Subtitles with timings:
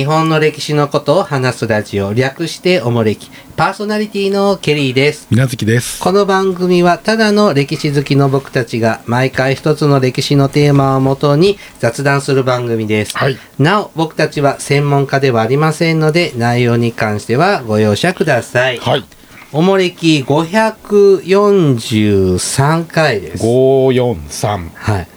[0.00, 3.30] 日本の歴史のことを話すラジオ、略しておもれき。
[3.54, 5.26] パーソナリティのケリーです。
[5.30, 6.00] みなずきです。
[6.00, 13.14] この番組はただの歴史好きの僕たちが毎回一つの歴史のテーマをもとに雑談する番組です。
[13.14, 13.36] はい。
[13.58, 18.78] なお、僕たちは専門家ではありませんので、内容に関してはご容赦ください。
[18.78, 19.04] はい。
[19.52, 23.44] おもれき543回です。
[23.44, 24.70] 五四三。
[24.74, 25.08] はい。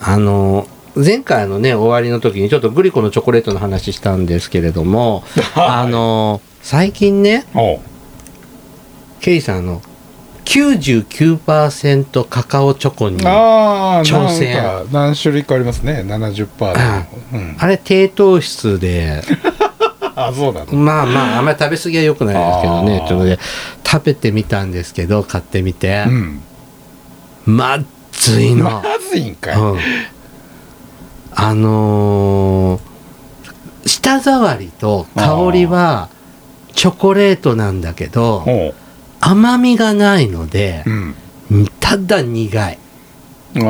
[0.00, 0.66] あの、
[0.96, 5.24] 前回のね、終わりの時にちょっとグリコのチョコレートの話したんですけれども、
[5.56, 7.44] あの、最近ね。
[9.20, 9.82] ケイさんあの、
[10.44, 16.04] 99%カカオチョコに、あああ、挑戦何種類かありますね。
[16.04, 17.04] 七十パあー。
[17.32, 17.68] うん。
[17.68, 19.22] れ低糖質で、
[20.14, 20.72] あ、そうなの？
[20.74, 23.38] まあまあ、あんまり食べ過ぎは良くないですけどねちょっとね、
[23.84, 26.40] 食べてみたんですけど、買ってみてう、ん。
[27.46, 28.64] まっずいの。
[28.64, 29.56] まずいんかい。
[29.56, 29.78] うん、
[31.34, 32.94] あのー
[33.86, 36.08] 舌触りと香りは
[36.72, 38.44] チョコレートなんだけど。
[39.26, 41.14] 甘みがないのでうん。
[41.80, 42.78] ただ苦い
[43.56, 43.66] ああ、うんい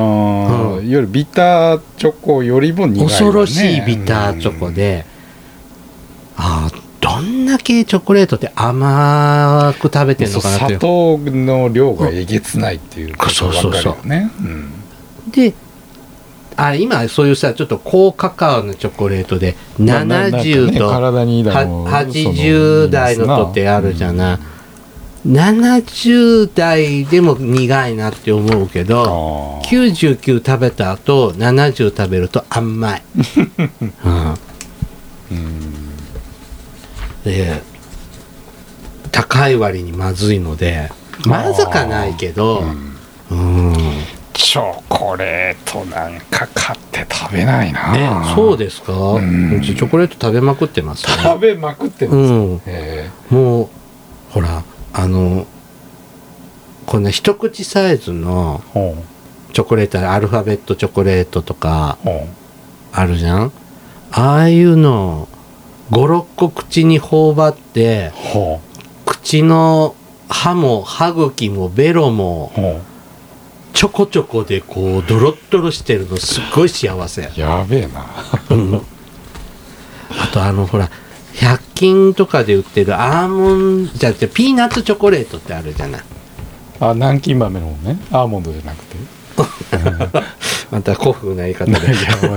[0.77, 3.09] わゆるビターチョコよりも苦いわね。
[3.11, 5.05] 恐ろしいビターチョコで、
[6.37, 10.31] ああどんだけチョコレートって甘く食べてうん。
[10.31, 14.31] そうんのかなって砂糖の量がえげつないっていうことそうそうそうわかるよね。
[14.41, 15.31] うん。
[15.31, 15.55] で
[16.57, 24.35] あ今そういうさちょっと高カカオのチョコレートでまあななんかね70と体にいいだろうは80代のとってあるじゃな。
[25.25, 34.39] い、70代でも苦いなって思うけどあ99食べた後70食べると甘い、 うん、ー
[35.33, 35.73] うん。
[37.25, 37.63] で
[39.11, 40.91] 高い割にまずいので
[41.27, 42.95] まずかないけどうん。
[43.31, 43.35] う
[43.73, 43.75] ん
[44.35, 49.55] チョコレートなんか買って食べないな、ねそうですか、ん。
[49.55, 51.23] うちチョコレート食べまくってますね。
[51.23, 52.61] 食べまくってます、うん。
[52.67, 53.11] え。
[53.31, 53.69] もう
[54.31, 55.47] ほらあの
[56.87, 58.63] こんな一口サイズの
[59.53, 61.97] チョコレートアルファベットチョコレートとか
[62.93, 63.53] あるじゃん？
[64.11, 65.29] ああいうの
[65.91, 68.13] 56個口に頬張って
[69.07, 69.95] 口の
[70.29, 72.61] 歯も歯茎もベロもう。
[72.61, 72.81] ほ
[73.75, 78.07] ちょこちょこでこうドロッドロしてるのすっごい幸せうやべえな。
[78.51, 78.75] うん。
[78.77, 78.81] あ
[80.33, 80.89] とあのほら
[81.35, 86.03] 100均とかで売ってるアーモンドじゃなくてピーナッツチョコレートってあるじゃない。
[86.81, 87.99] あ南京豆のね。
[88.11, 88.97] アーモンドじゃなくて
[90.71, 91.81] また古風な言い方いで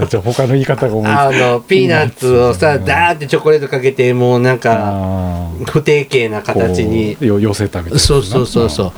[0.07, 2.85] じゃあ他の言い方が思いつあのピーナッツをさうん。
[2.85, 7.99] ダーってチョコレートかけてもうなんか不定形な形に寄せたみたいな。
[7.99, 8.93] そうそうそうそ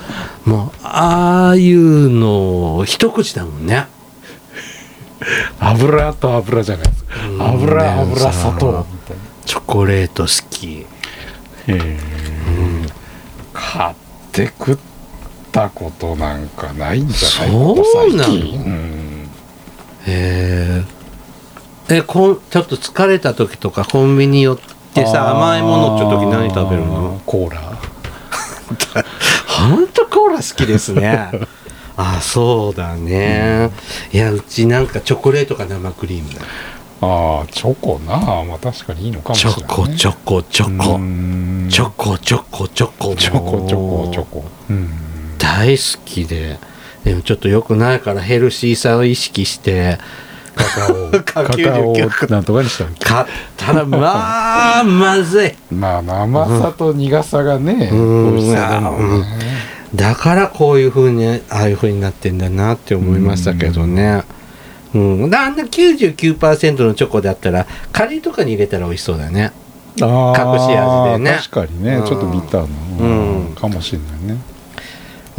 [0.45, 0.49] う。
[0.49, 3.87] もうああいうの一口だもんね。
[5.59, 7.03] 油と油じゃないです。
[7.03, 7.41] かうん。
[7.41, 8.85] 油ね油さ砂糖。
[9.45, 10.79] チョコレート好き。
[10.79, 10.85] へ
[11.67, 11.97] え
[13.53, 13.95] 買っ
[14.31, 14.77] て食っ
[15.51, 17.49] たことなんかないんじゃない？
[17.51, 18.33] そうなの？
[18.33, 19.29] 近うん。
[20.07, 20.83] へ
[21.89, 24.59] ええこんちょっと疲れた時とかコンビニ寄っ
[24.93, 27.21] てさ甘いものって時何食べるの？
[27.25, 27.79] コーラ。
[29.47, 31.31] ほんとコーラ好きですね。
[32.01, 33.71] あそうだね、
[34.13, 36.39] いやうちなんかチョコレートか生クリームだ
[37.01, 38.17] ああチョコな。
[38.45, 40.95] まあ確かにいいのかもしチれない、ね、ョコチョコチョコ。
[40.95, 41.67] うん。
[41.69, 44.45] チョコチョコチョコチョコチョコチョコ。
[44.69, 45.08] うん
[45.49, 46.59] 大好きで。
[47.03, 49.97] でもちょっと良くないからヘルシーさを意識して
[50.53, 51.11] カカオ。
[51.11, 51.95] カカカオ
[52.29, 55.51] なんとかにしたの買ったらまあまずい。
[55.71, 59.21] まあ生さと苦さがね、うん美味しさだもん。
[59.21, 59.27] ね、
[59.95, 64.23] だからこういう風にああいう風になってんだなって思いましたけどね。
[64.93, 69.51] うん、だあんな99%のチョコだったらカレーとかに入れたら美味しそうだね。
[69.95, 71.37] 隠し味でね。
[71.37, 72.67] 確かにね、うんちょっとビター
[72.99, 73.55] な、うん。
[73.55, 74.58] かもしれないね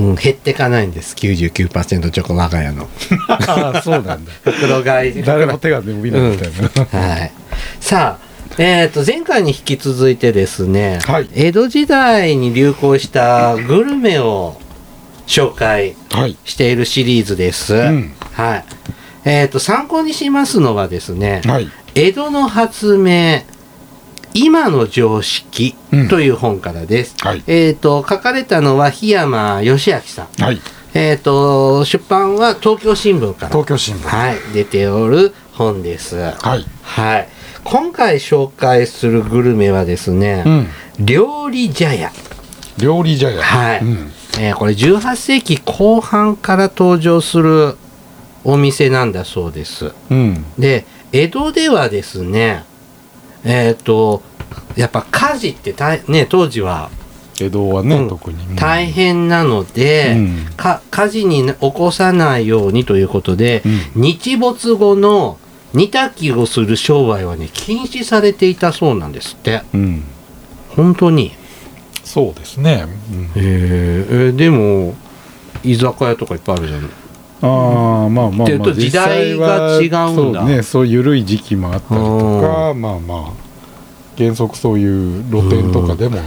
[0.00, 1.14] うん、減ってかないんです。
[1.16, 2.88] 99%チョコ我が家の。
[3.28, 4.32] あ あそうなんだ。
[4.42, 5.22] 袋買い。
[5.22, 6.50] 誰も手が伸びないみたい
[6.92, 7.32] な、はい。
[7.80, 11.28] さあえー、と前回に引き続いてですね、はい。
[11.34, 14.60] 江戸時代に流行したグルメを
[15.26, 16.36] 紹介はい。
[16.44, 18.12] しているシリーズです、うん。
[18.32, 18.64] はい。
[19.24, 21.70] えー、と参考にしますのはですね、はい。
[21.94, 23.42] 江戸の発明
[24.34, 26.08] 今の常識うん。
[26.08, 27.42] という本からです、はい。
[27.46, 30.60] えー、と書かれたのは檜山義明さん、はい。
[30.94, 34.08] えー、と出版は東京新聞から東京新聞。
[34.08, 36.16] はい、出ておる本です。
[36.16, 36.64] はい。
[36.82, 37.28] はい。
[37.64, 41.04] 今回紹介するグルメはですね、うん。
[41.04, 42.10] 料理茶屋。
[42.78, 43.42] 料理茶屋。
[43.42, 43.80] はい。
[43.80, 44.12] うん。
[44.38, 47.76] えーこれ18世紀後半から登場する
[48.44, 49.92] お店なんだそうです。
[50.10, 50.44] うん。
[50.58, 52.64] で、江戸ではですね、
[53.44, 54.22] えっ、と
[54.76, 56.90] やっぱ家事って大ね当時は
[57.40, 58.56] 江戸はね、うん特に、うん。
[58.56, 60.44] 大変なので、うん。
[60.56, 63.62] か火事に起こさないようにということで、
[63.94, 64.02] うん。
[64.02, 65.38] 日没後の
[65.72, 69.62] 煮炊きをする商売はね禁止されていたそうなんですって。
[69.72, 70.04] うん。
[70.70, 71.32] 本当に。
[72.04, 73.24] そうですね、うん。
[73.24, 74.94] へえーでも
[75.62, 76.90] 居酒屋とかいっぱいあるじゃん
[77.42, 80.08] ああまあまあまあ時代が違うんだ。
[80.08, 83.32] そうねそう緩い時期もあったりとかまあまあ
[84.18, 86.18] 原則そういう露店とかでも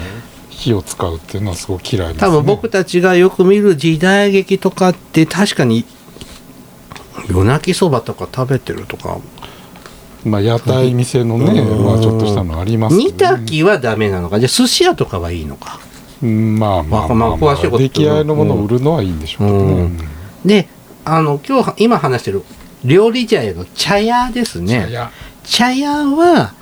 [0.50, 5.86] 火を使うっていうのはすごく嫌いです、ね、多分僕たちがよく見る時代劇とかって確かに
[7.30, 9.18] 夜泣きそばとか食べてるとか。
[10.26, 11.86] まあ屋台店のね、うん。
[11.86, 14.40] まあちょっとしたのありますけど、煮炊きはダメなのか。
[14.40, 15.80] じゃあ寿司屋とかはいいのか。
[16.22, 17.78] うんまあまあまあ、まあ詳しいこと。
[17.80, 19.98] 出来合いのものを売るのはいいんでしょうけどね、うん。
[20.46, 20.70] で
[21.06, 22.44] あの今日今話してる
[22.84, 25.12] 料理茶屋の茶屋ですいねや
[25.44, 26.54] 茶屋は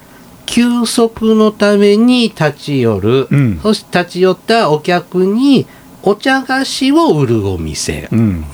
[0.45, 3.59] 休息のために立ち寄る、うん。
[3.61, 5.65] そして立ち寄ったお客に
[6.03, 8.45] お茶菓子を売るお店、うん。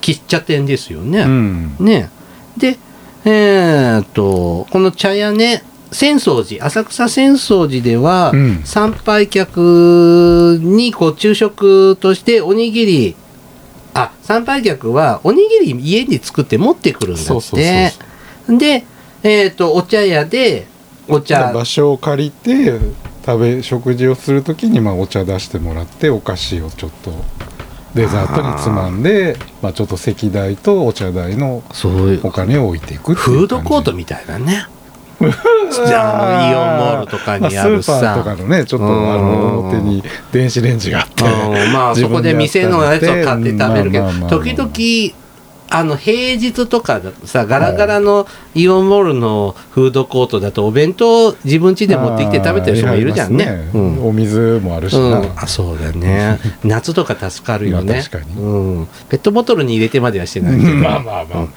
[0.00, 1.76] 喫茶店ですよね、うん。
[1.78, 2.10] ね。
[2.56, 2.76] で
[3.24, 5.62] えーっとこの茶屋ね
[5.92, 8.62] 浅草寺浅草浅草寺では、うん。
[8.64, 13.16] 参拝客にこう昼食としておにぎり
[13.94, 17.26] あ参拝客はおにぎり家に作って持ってくるんだって。
[17.26, 18.84] そうそうそうで
[19.22, 20.66] えーっとお茶屋で
[21.08, 21.52] お茶。
[21.52, 22.78] 場所を借りて
[23.24, 27.12] 食べ食事をするときにまあお茶出してもらってお菓子をちょっと
[27.94, 31.62] デザートにつまんでまあ、ちょっと席代とお茶代の
[32.22, 34.66] お金を置いていくフードコートみたいなね
[35.86, 39.12] じゃあのイオンモールとかにあるまあスーパーとさかのねちょっとうん。
[39.12, 40.02] あの表に
[40.32, 41.72] 電子レンジがあってうん。
[41.72, 45.22] まあ そこで店のやつを買って食べるけど時々
[45.74, 53.46] あの平日とかさガラガラのイオンモールのフードコートだとお弁当自分家で持ってきて食べてる人もいるじゃんね。
[53.46, 54.06] あーありますうん。
[54.06, 56.38] お水もあるしな、うん、あそうだね。
[56.62, 57.94] 夏とか助かるよね。
[57.94, 58.38] まあ確かに。
[58.38, 61.48] うん、ペットボトルに入れてまではしてないけど、まあまあまあ、うん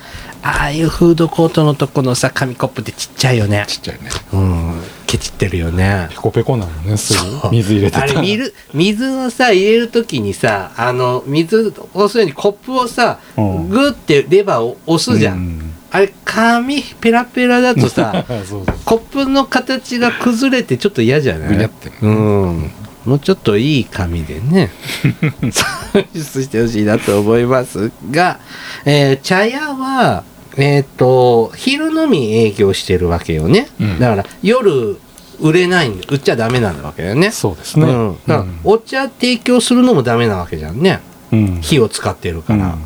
[0.47, 3.65] ああいうフードコートのとこのさ紙コップってちっちゃいよね。
[3.67, 4.09] ちっちゃいね。
[4.31, 4.81] うん。
[5.07, 6.07] ケチってるよね。
[6.11, 7.49] ペコペコなのねすぐ。
[7.51, 13.69] 水入れてたあれ水水をさ入れるときにさあの水をするにコップをさ、うん。
[13.69, 15.73] グッてレバーを押すじゃん、うん。
[15.89, 18.23] あれ紙ペラペラだとさ
[18.85, 21.69] コップの形が崩れてちょっと嫌じゃない？
[22.03, 22.71] うん。
[23.05, 24.69] もうちょっといい紙でね。
[25.51, 28.39] 算出してほしいなと思いますが、
[28.85, 30.23] えー茶屋は
[30.57, 33.99] えっ、と昼のみ営業してるわけよね、うん。
[33.99, 34.97] だから夜
[35.39, 37.31] 売れないんで売っちゃダメなんだわけだよね。
[37.31, 41.01] そうですね、うん、だからお茶提供するのもダメなわけじゃんね。
[41.31, 41.61] うん。
[41.61, 42.81] 火を使ってるから、うん。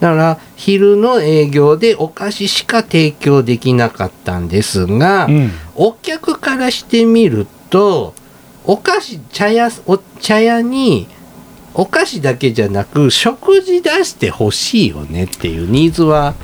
[0.00, 5.50] だから昼の営業でお菓子しか提供できなかったんですが、うん。
[5.74, 8.14] お客からしてみると
[8.64, 11.06] お菓子茶屋お茶屋に
[11.74, 16.34] お菓子だけじゃなく食事出してほしいよねっていうニーズは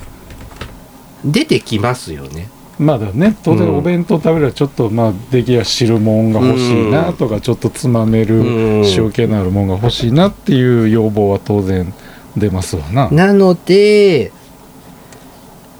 [1.25, 2.49] 出てきますよね。
[2.79, 8.43] まだね当然うんお弁当食べるらちょっとまあ出来や汁物が欲しいなとか、ちょっとつまめるう
[8.81, 11.93] ん塩気のあるものが欲しいなっていう要望は当然
[12.37, 13.11] 出ますわな。
[13.11, 14.33] なので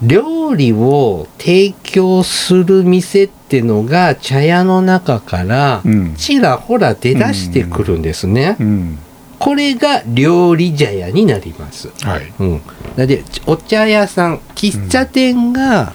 [0.03, 8.57] 料理を提供する店ってのが茶屋の中からうんちらほら出だしてくるんですね。
[8.59, 8.99] うん
[9.41, 11.89] これが料理茶屋になります。
[12.05, 12.31] はい。
[12.39, 12.61] うん、
[12.95, 15.93] だでお茶屋さん喫茶店が、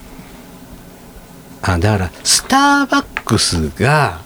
[1.62, 4.21] あだからスターバックスが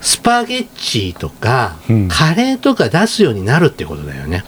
[0.00, 2.08] スパゲッチとか、うん。
[2.08, 4.42] カレーとか出すようになるってことだよね。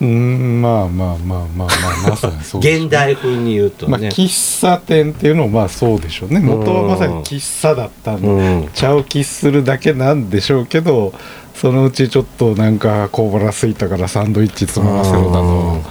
[0.00, 0.62] うん。
[0.62, 6.38] まあまあまあまあまあまさにそうでしょう現代風に言うとまあね、喫茶店っていうのもまあそうでしょうね。
[6.38, 8.68] 元はまさに喫茶だったんで、うん。
[8.72, 11.12] 茶を喫するだけなんでしょうけど
[11.54, 15.82] そのうちちょっとなんか小腹すいたからサンドイッチつまませろだうん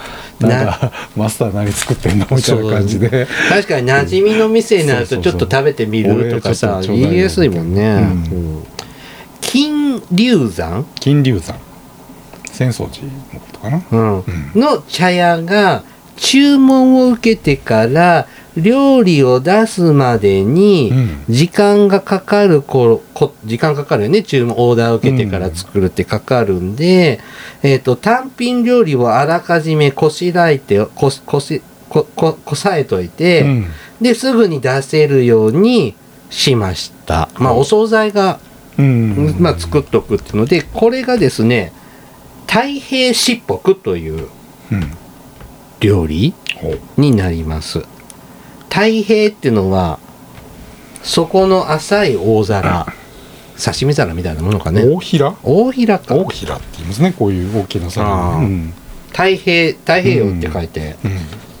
[0.42, 3.26] となんかマスター何作ってんのみたいな感じで。
[3.48, 7.94] 確かに馴染みの店になるとちょっと食べてみるとかさ言いやすいもんね、
[8.30, 8.66] うんうん。
[9.40, 11.56] 金龍山、金龍山。
[12.50, 13.82] 浅草寺のことかな。
[13.90, 14.20] うん。
[14.20, 14.60] うん。
[14.60, 15.84] の茶屋が
[16.16, 18.26] 注文を受けてから
[18.56, 21.24] 料理を出すまでにうん。
[21.28, 24.22] 時間がかかる頃こ時間かかるよね。
[24.22, 27.20] 注文オーダーを受けてから作るってかかるんで、
[27.62, 33.66] えっと単品料理をあらかじめこしらえてここしこここさえといて、うん。
[34.00, 35.94] ですぐに出せるように
[36.28, 37.30] しました。
[37.38, 38.40] まあはいお惣菜が、
[38.78, 39.36] うん。
[39.38, 41.72] まあ、作っとくっていうのでこれがですね
[42.46, 44.28] 太平しっぽくという
[44.72, 44.90] うん。
[45.80, 46.34] 料理
[46.96, 47.84] になります。
[48.72, 49.98] 太平っていうのは
[51.02, 52.86] そこの浅い大皿
[53.62, 54.82] 刺身皿みたいなものかね。
[54.82, 55.36] 大平？
[55.42, 56.14] 大平か。
[56.14, 58.72] 大平って言いますねこういう大きなあ魚ーうん。
[59.08, 60.96] 太平太平洋って書いて、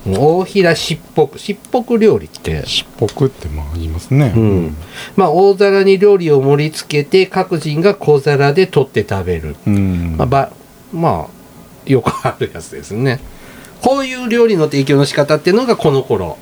[0.06, 0.14] うん。
[0.14, 2.66] 大平しっぽくしっぽく料理って。
[2.66, 4.32] しっぽくってまあ言いますね。
[4.34, 4.76] うん。
[5.16, 9.56] まあ大皿に料理を盛り付けて各人が小皿で取って食べる。
[9.66, 10.16] うん。
[10.16, 10.52] まあ、ば
[10.92, 13.20] まあよくあるやつですね。
[13.82, 16.38] こういう料理の提供の仕方っていうのがこの頃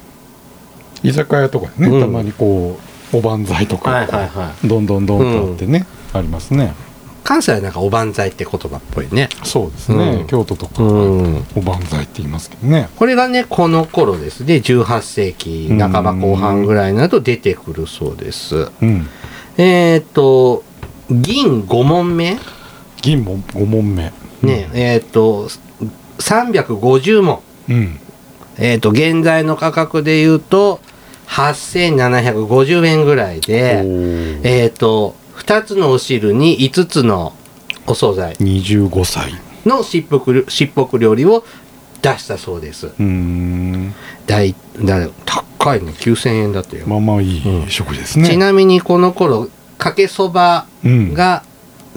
[1.02, 2.00] 居酒屋とかでね、うん。
[2.00, 2.78] たまにこ
[3.12, 6.74] うおばんざいとか、はいはいはどんどんどんとあってね、ありますね。
[7.24, 9.28] 関西はなんかおばんざいって言葉っぽいね。
[9.44, 10.26] そうですね、うん。
[10.26, 11.46] 京都とか、うん。
[11.54, 12.88] おばんざいって言いますけどね。
[12.96, 14.56] これがねこの頃ですね。
[14.56, 18.70] 18世紀半ば後半ぐらいになると出てくるそうです。
[18.82, 19.06] うん。
[19.58, 20.64] えっ、と
[21.10, 22.38] 銀5問目？
[23.02, 24.12] 銀も5問目。
[24.42, 25.48] ね、えっ、と
[26.18, 28.00] 350問うん。
[28.58, 30.80] えっ、と現在の価格で言うと
[31.30, 33.84] 8750円ぐらいで、
[34.42, 37.34] えっ、と、2つのお汁に5つの
[37.86, 38.34] お惣菜。
[38.34, 39.32] 25歳。
[39.64, 41.44] のしっぽくしっぽく料理を
[42.02, 42.88] 出したそうです。
[42.88, 43.94] うーん。
[44.26, 46.86] 大だ高いの9000円だったよ。
[46.86, 51.14] まあまあいい食事ですね、ちなみにこの頃、かけそばうん。
[51.14, 51.44] が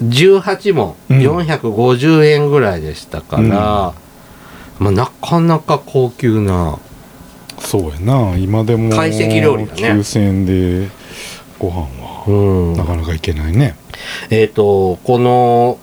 [0.02, 1.20] 18問、うん。
[1.20, 3.94] 450円ぐらいでしたから、
[4.80, 6.80] まあ、なかなか高級な、
[7.64, 8.38] そうやな。
[8.38, 9.82] 今でも懐石料理だね。
[9.82, 10.90] 9000円で
[11.58, 12.74] ご飯はうん。
[12.74, 13.76] なかなかいけないね。
[14.30, 15.78] えっ、と、この、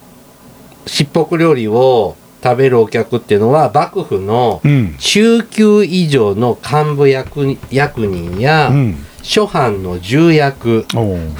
[0.86, 4.94] しっぽく料理を食べるお客っていうのは、幕府のうん。
[4.98, 9.06] 中級以上の幹部役役人や、うん。
[9.22, 10.86] 諸藩の重役、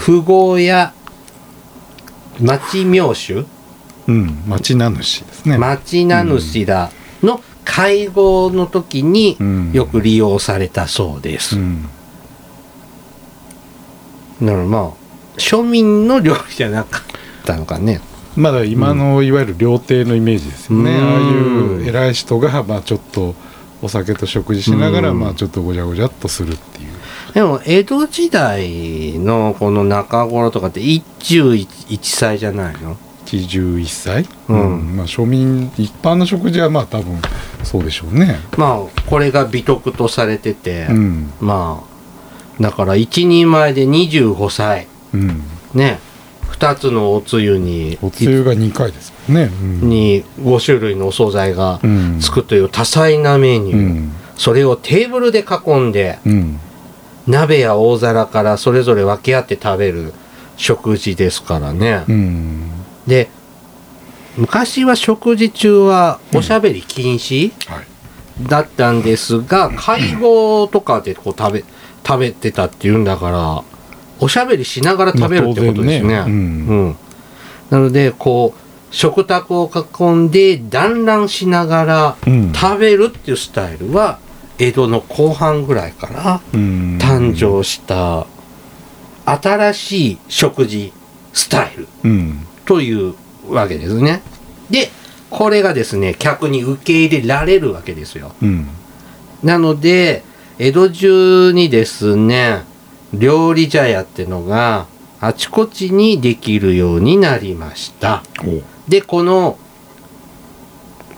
[0.04, 0.92] 富豪や
[2.40, 3.44] 町名手、
[4.06, 4.42] うん。
[4.47, 5.59] 町名主ですね。
[5.59, 6.90] 町名主ら
[7.23, 7.42] の
[7.73, 9.73] 会合の時にうん。
[9.73, 11.57] よく利用されたそうです。
[11.57, 11.83] うん。
[14.43, 14.91] だからまあ、
[15.37, 17.03] 庶民の料理じゃなかっ
[17.45, 18.00] たのかね。
[18.37, 21.05] まだ今のいわゆる料亭のイメージですよね、うん。
[21.05, 23.35] ああいう偉い人がまあちょっと
[23.83, 25.21] お酒と食事しながらうん。
[25.21, 26.89] まあちょっとごちゃごちゃっとするっていう。
[27.35, 32.97] でも、江戸時代のこの中頃とかって一汁一一菜じゃないの？
[33.39, 34.97] 一汁一菜、うん。
[34.97, 37.21] まあ庶民一般の食事はまあ多分
[37.65, 38.41] そうでしょうね。
[38.57, 41.33] まあ、これが美徳とされてて、うん。
[41.41, 41.83] ま
[42.59, 44.87] あ、だから一人前で25歳。
[45.15, 45.43] うん。
[45.75, 45.99] ね、
[46.53, 49.51] 2つのおつゆに、おつゆが2回ですもんね。
[49.83, 49.89] うん。
[49.89, 52.19] に5種類のお惣菜がうん。
[52.21, 53.77] つくという多彩なメニュー。
[53.77, 54.13] うん。
[54.37, 56.61] それをテーブルで囲んで、うん。
[57.27, 60.13] 鍋や大皿からそれぞれ分け合って食べる
[60.57, 62.05] 食事ですからね。
[62.09, 63.28] うんで、
[64.37, 67.87] 昔は食事中はおしゃべり禁止、はい。
[68.49, 71.64] だったんですが、会合とかでこう食べ、
[72.07, 73.62] 食べてたっていうんだから、
[74.21, 76.25] おしゃべりしながら食べるってことですね。
[76.26, 76.33] うん。
[76.33, 76.35] う
[76.90, 76.97] ん。
[77.71, 82.52] なので、こう、食卓を囲んで団らんしながらうん。
[82.52, 84.19] 食べるっていうスタイルは、
[84.59, 86.99] 江戸の後半ぐらいからうん。
[87.00, 88.26] 誕生した
[89.25, 90.92] 新しい食事
[91.33, 91.88] スタイル。
[92.04, 93.15] うんという
[93.49, 94.23] わけですね。
[94.71, 94.91] で、
[95.29, 98.31] これがですね、客に受け入れられるわけですよ。
[98.41, 98.69] うん。
[99.43, 100.23] なので、
[100.61, 102.62] 江戸中にですね、
[103.12, 104.87] 料理茶屋ってのが
[105.21, 108.23] あちこちにできるようになりました。
[108.45, 108.62] お。
[108.89, 109.59] で、この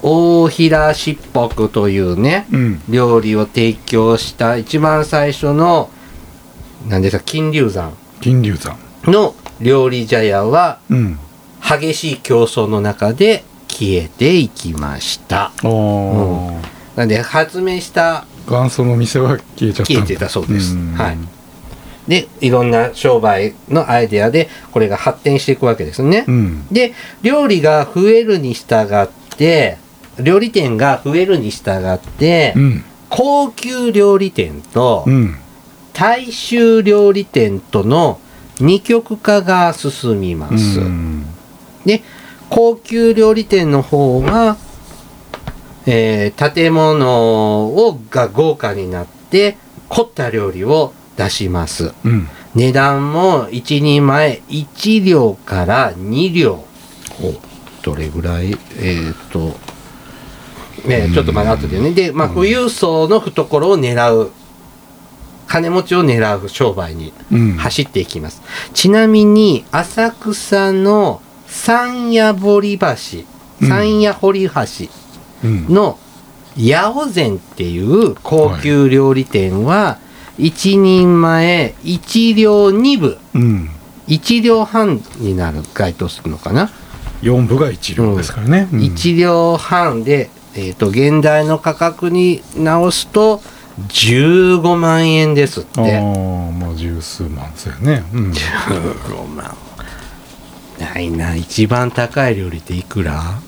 [0.01, 2.83] 大平しっぽくというね、うん。
[2.89, 5.91] 料理を提供した一番最初の、
[6.89, 7.93] 何ですか、金龍山。
[8.23, 8.79] 金龍山。
[9.05, 11.19] の料理茶屋はうん
[11.79, 15.47] 激しい競争の中で消えていきました。
[15.47, 20.75] ああ、なんで発明した元祖の店は消えちゃった消えてたそうです。
[20.75, 20.95] ん。
[20.95, 21.19] はい。
[22.09, 26.25] でいろんな商売のアイデアでこれが発展していくわけですね。
[26.27, 26.67] うん。
[26.69, 29.79] で料理が増えるに従って
[30.19, 32.85] 料理店が増えるに従って、うん。
[33.09, 35.37] 高級料理店とうん。
[35.95, 38.19] 大衆料理店との
[38.61, 40.81] 二極化が進みます。
[40.81, 41.27] うん
[41.85, 42.03] で
[42.51, 44.57] 高級料理店の方は、
[45.87, 49.57] えー建物をが豪華になって
[49.89, 51.93] 凝った料理を出します。
[52.05, 52.29] うん。
[52.55, 56.65] 値段も1人前1両から2両。
[57.83, 58.57] どれぐらい？
[58.79, 59.55] えっ、と。
[60.87, 61.93] ねちょっとまだ後でね。
[61.93, 64.31] で、まあ、富裕層の懐を狙う
[65.47, 67.53] 金持ちを狙う商売にうん。
[67.57, 68.43] 走っていきます。
[68.75, 71.21] ちなみに、浅草の
[71.53, 72.87] 山谷堀橋、
[73.61, 73.69] うん。
[73.69, 74.61] 山谷堀橋
[75.45, 75.69] うん。
[75.69, 75.99] の
[76.57, 79.99] 八百膳っていう高級料理店は、
[80.39, 83.71] 1人前1両2分うん。
[84.09, 86.71] 1両半になる該当するのかな、
[87.21, 88.81] 4部が1両ですからね、うん。
[88.81, 93.41] 1両半で、えー、と現代の価格に直すと
[93.89, 99.57] 15万円ですっああてまあ十数万ですよね、うん、15万
[100.79, 101.35] ないな。
[101.37, 103.41] 一番高い料理っていくら？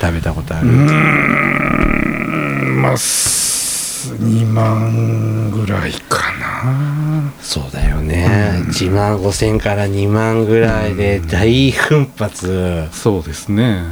[0.00, 7.30] 食べたことある、まあ2万ぐらいかな。
[7.42, 12.88] そうだよね、1万5千から2万ぐらいで大奮発。
[12.92, 13.82] そうですね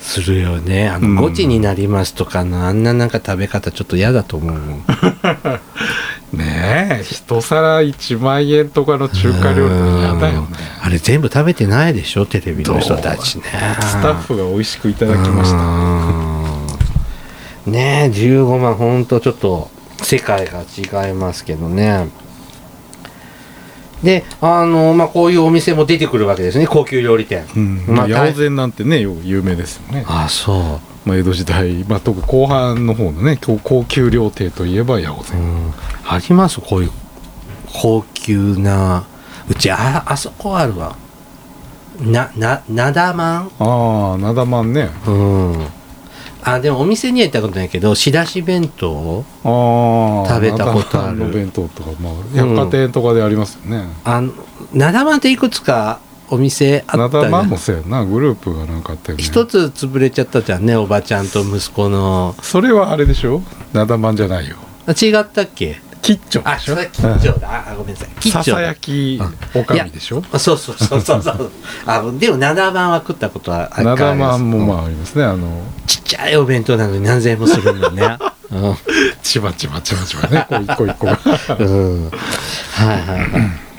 [0.00, 0.88] するよね。
[0.88, 1.18] あのうん。
[1.18, 4.56] 5時になりますとかのあんななんか食べ方ちょっと嫌だと思う
[6.36, 10.48] ねえ一皿1万円とかの中華料理嫌だよね。
[10.82, 13.42] あれ全部食べてないでしょテレビの人たちね。
[13.80, 15.56] スタッフが美味しくいただきました。
[15.56, 19.70] たねえ15万ほんとちょっと
[20.02, 22.08] 世界が違いますけどね
[24.02, 27.84] であのまあこういうお店も出てくるわけですね高級料理店、うん。
[27.86, 31.08] まあ八百膳なんてねよく有名ですよね、あそう。
[31.08, 35.74] まあ、江戸時代、まあ、特に後半の方のね高高級料亭といえば八百う膳、ん。
[36.06, 36.60] あります？
[36.60, 36.90] こういう
[37.72, 39.06] 高級な
[39.48, 40.96] うちああそこあるわ。
[42.00, 43.50] なななだまん？
[43.58, 44.90] ああなだまんね。
[45.06, 45.66] うん
[46.54, 51.30] あでもお店には行ったことないけど仕出し弁当ああ食べたことある。
[51.30, 54.32] 弁当とか、まあ、百貨店とかでありますよね、あの
[54.72, 57.30] なだまんっていくつかお店あなったじゃん。
[57.32, 58.04] だまんもそうやな。
[58.04, 59.24] グループがなんかあったよね。
[59.24, 62.36] 一つ潰れちゃったじゃんねおばちゃんと息子の。
[62.42, 63.42] それはあれでしょ？
[63.72, 64.56] なだまんじゃないよ。
[64.86, 65.80] あ違ったっけ？
[66.02, 67.64] 吉兆あそれ吉兆だ。
[67.68, 68.08] あごめんなさい。
[68.20, 69.20] 吉ささ兆だやき
[69.54, 70.22] おかみでしょ？
[70.32, 71.22] あそうそうそうそう。
[71.22, 71.50] そう
[71.86, 75.62] あでもなだまんは食ったことはあなだまんもあまあありますねあの。
[75.86, 78.18] ちっちゃいお弁当なのに何千円もするんだね。
[78.50, 78.76] うん。
[79.22, 80.46] ちばちばちばちばね。
[80.50, 81.18] こう一個一個が。
[81.58, 82.10] うん。
[82.10, 83.24] はいはいは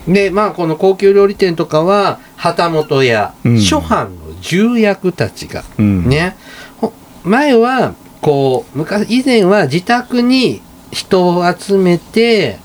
[0.08, 0.14] い。
[0.14, 3.60] でまあこの高級料理店とかは旗本やうん。
[3.62, 6.08] 諸藩の重役たちが、うん。
[6.08, 6.36] ね
[6.80, 12.60] ほ前はこう昔以前は自宅に人を集めて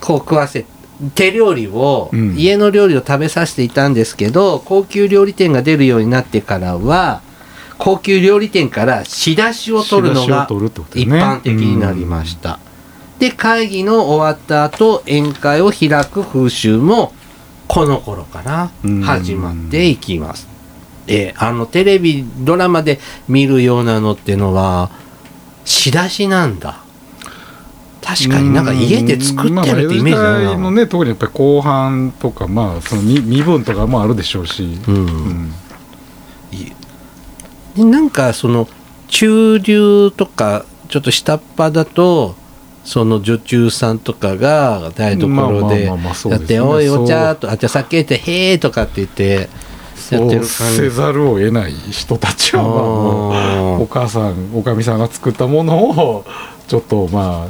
[0.00, 0.64] こう食わせ
[1.14, 2.34] 手料理を、うん。
[2.36, 7.20] 家の料理を食べさせていたんですけど高級料理店が出るようになってからは
[7.76, 10.48] 高級料理店から仕出しを取るのが
[10.94, 11.22] 一ね。
[11.22, 12.58] 般的になりました、
[13.18, 17.12] で会議の終わった後宴会を開く風習も
[17.68, 19.02] この頃からうん。
[19.02, 20.48] 始まっていきます、
[21.06, 24.90] であのテレビドラマで見るようなのってのは
[25.66, 26.80] 仕出しなんだ。
[28.02, 34.94] 確かになんか家で作ってるってイメージまあだな、江戸時代のね特にやっぱり後半とかまあその身身分とかもあるでしょうし、うん。
[34.94, 35.52] うん。
[37.74, 38.68] でなんかその
[39.08, 42.36] 中流とかちょっと下っ端だと
[42.84, 46.60] その女中さんとかが台所でやって「ですね。
[46.60, 49.48] おいお茶」と「あじゃあ酒」って「へーとかって言って
[49.96, 56.24] そうせざるを得ない人たちはお母さんおかみさんが作ったものを
[56.68, 57.48] ちょっとまあ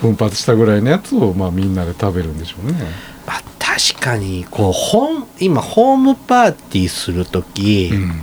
[0.00, 2.78] 奮発したぐらいのやつをまあみんなで食べるんでしょうね。
[3.26, 8.22] あ確かにこうホン今ホームパーティーする時、うん。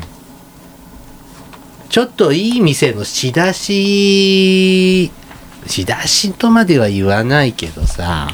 [1.89, 5.11] ちょっといい店の仕出し
[5.67, 8.33] 仕出しとまでは言わないけどさ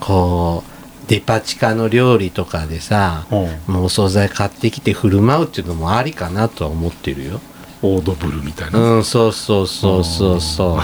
[0.00, 0.71] こう
[1.08, 7.40] デパ地下の料理とかでさおうもうお惣菜買ってきて振る舞うっていうのもありかなとは思ってるよ。
[7.84, 8.78] オードブルみたいな。
[8.78, 10.78] うん、そうそうそうそうそ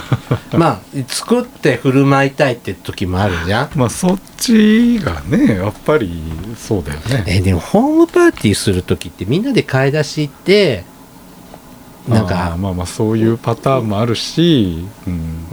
[0.53, 0.57] う。
[0.57, 3.69] まあ、作って振る舞いたいって時もあるじゃん。
[3.79, 6.21] まあそっちがねやっぱり
[6.57, 7.23] そうだよね。
[7.25, 10.83] え、でもホームパーティーする時ってみんなで買い出し行って、
[12.07, 15.45] なんか、まあまあそういうパターンもあるし、うん、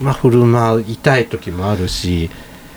[0.00, 2.30] まあ振る舞いたい時もあるし、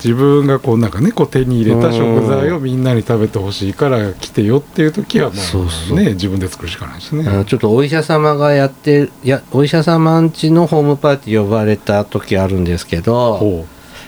[0.04, 5.98] 自分がこうなんかねこう手に入れた食材をみんなに食べてほしいから来てよっていう時はまそうそう。
[5.98, 7.28] あね自分で作るしかないしね。
[7.28, 13.66] あのちょっとお医者様がやっていやお医者様んちのホームパーティー呼ばれた時あるんですけどほ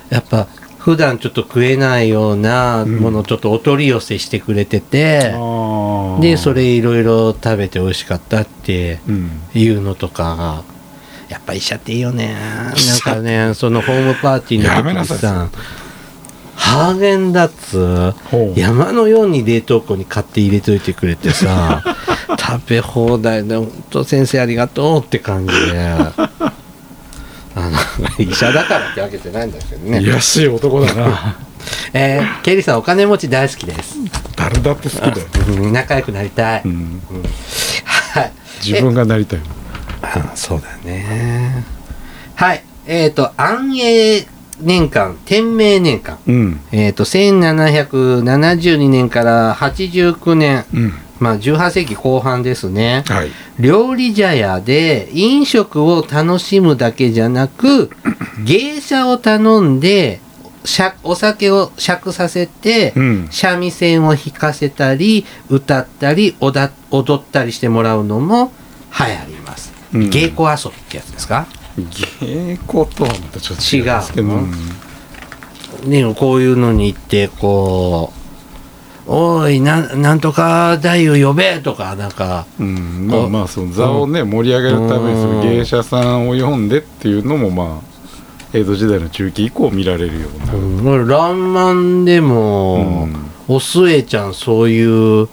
[0.09, 0.47] やっぱ
[0.79, 9.29] 普段ちょっと食えないようなものをちょっとお取り寄せしてくれてて、うでそれいろいろ食べて美味しかったってうん。
[9.53, 10.63] いうのとかが
[11.31, 12.35] やっぱ医者っていいよね。
[12.35, 15.49] なんかねそのホームパーティーの時にさ
[16.55, 18.13] ハーゲンダッツ
[18.59, 21.81] 山のように冷凍庫に買って入れといてくれてさ
[22.37, 26.31] 食べ放題で本当先生ありがとうって感じで。
[27.53, 27.77] あの
[28.17, 30.01] 医者だからってわけじゃないんだけどね。
[30.01, 31.35] いやしい男だな。
[31.93, 33.97] えーケリーさんお金持ち大好きです、
[34.37, 35.27] 誰だって好きだよ、
[35.59, 37.01] うん仲良くなりたい、うん、
[37.83, 38.31] はい。
[38.65, 39.39] 自分がなりたい
[40.01, 41.63] あそうだね
[42.35, 44.27] はいえっ、と、安永
[44.59, 46.19] 年間、天明年間。
[46.27, 53.03] うんえっ、と、1772年から89年、うんまあ、18世紀後半ですね。
[53.07, 57.91] はい料理茶屋で飲食を楽しむだけじゃなく、
[58.43, 60.19] 芸者を頼んで、
[60.65, 66.71] しゃお酒を酌させて、うん三味線を弾かせたり、歌ったり、踊
[67.15, 68.51] ったりしてもらうのも
[68.99, 69.70] 流行ります。
[69.93, 70.09] うん。
[70.09, 71.47] 芸妓遊びってやつですか？
[72.21, 74.27] 芸妓とはまたちょっと違うんですけど。
[75.87, 78.13] ね、こういうのに行って、こ
[79.07, 83.07] う、おい、なんなんとか太夫呼べとか、なんか、うん。
[83.07, 87.91] まあまあその座をね盛り上げるためにその芸者さんを呼んでっていうのもまあ
[88.53, 93.09] 江戸時代の中期以降見られるような、うん、らんまんでも、
[93.47, 94.83] おすえちゃんそうい
[95.23, 95.27] う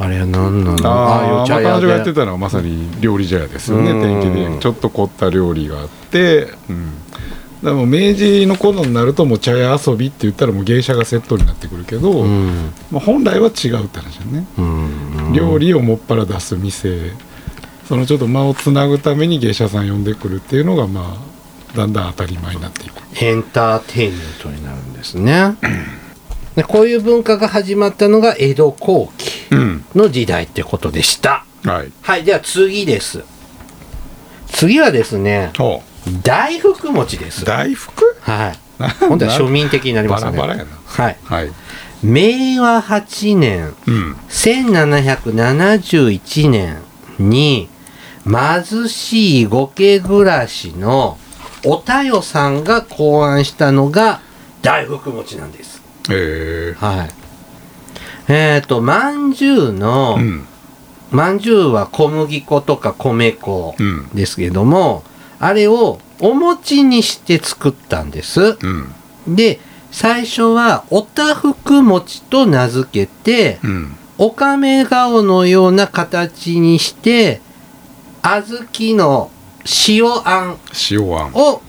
[0.00, 0.88] あれは何なの？
[0.88, 4.00] ああまあ彼女がやってでたのはまさに料理茶屋ですよねうん。
[4.00, 4.60] 天気で。
[4.60, 6.92] ちょっと凝った料理があって、うん、
[7.62, 12.72] でも明治の頃になるともう茶屋遊びって言ったらもう芸者がセットになってくるけど、うん。
[12.92, 15.32] まあ、本来は違うって話だね、うん。
[15.32, 17.10] 料理をもっぱら出す店
[17.86, 23.02] そのちょっと間をつなぐために芸者さん呼んでくるっていうのがまあだんだん当たり前になっていく。
[23.20, 25.56] エンターテインメントになるんですね。
[25.60, 25.68] で
[26.66, 29.84] こういう文化が始まったのが江戸後期うん。
[29.94, 31.44] の時代ってことでした。
[31.64, 31.92] はい。
[32.02, 33.22] はいでは次です。
[34.48, 35.82] 次はですねお
[36.22, 37.44] 大福餅です。
[37.44, 38.16] 大福？
[38.20, 38.58] はい。
[39.00, 40.32] 今度は庶民的になりますね。
[40.32, 40.70] バラバラやな。
[40.84, 41.16] はい。
[41.24, 41.52] はい。
[42.02, 44.16] 明和8年うん。
[44.28, 46.78] 1771年
[47.18, 47.68] に
[48.24, 51.18] 貧しい御家暮らしの
[51.64, 54.20] おたよさんが考案したのが
[54.62, 55.77] 大福餅なんです。
[56.10, 57.10] えはい。
[58.32, 60.46] えっ、と、まんじゅうの、ー、うん。
[61.10, 64.08] まんじゅうは小麦粉とか米粉うん。
[64.10, 65.02] ですけども、
[65.40, 68.58] あれをお餅にして作ったんです。
[69.26, 69.34] うん。
[69.34, 73.96] で、最初はおたふく餅と名付けて、うん。
[74.18, 77.40] おかめ顔のような形にして
[78.20, 79.30] 小豆の
[79.86, 80.58] 塩あん
[80.90, 81.32] 塩あん。
[81.34, 81.62] を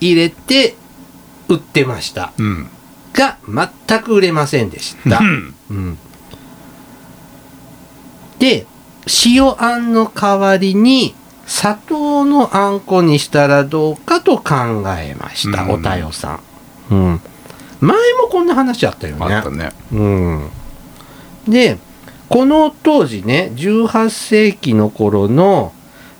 [0.00, 0.76] 入れて
[1.48, 2.32] 売ってました。
[2.38, 2.68] うん
[3.12, 5.18] が全く売れませんでした。
[5.18, 5.54] う、ん。
[5.70, 5.98] うん。
[8.38, 8.66] で
[9.24, 11.14] 塩あんの代わりに
[11.46, 14.54] 砂糖のあんこにしたらどうかと考
[14.98, 15.70] えました、うん。
[15.72, 16.40] おたよさ
[16.90, 17.20] ん、うん、
[17.80, 19.34] 前もこんな話あったよね。
[19.34, 19.70] あったね。
[19.92, 20.50] うん、
[21.46, 21.78] で
[22.28, 25.72] この当時ね18世紀の頃の、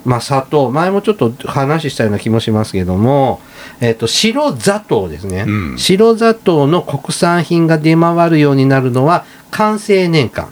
[0.04, 0.70] まあ、砂糖。
[0.70, 3.40] 前もちょっと話したような気もしますけども、
[3.80, 5.78] えっと白砂糖ですね、うん。
[5.78, 10.48] 白砂糖の国産品が出回るようになるのは完成年間。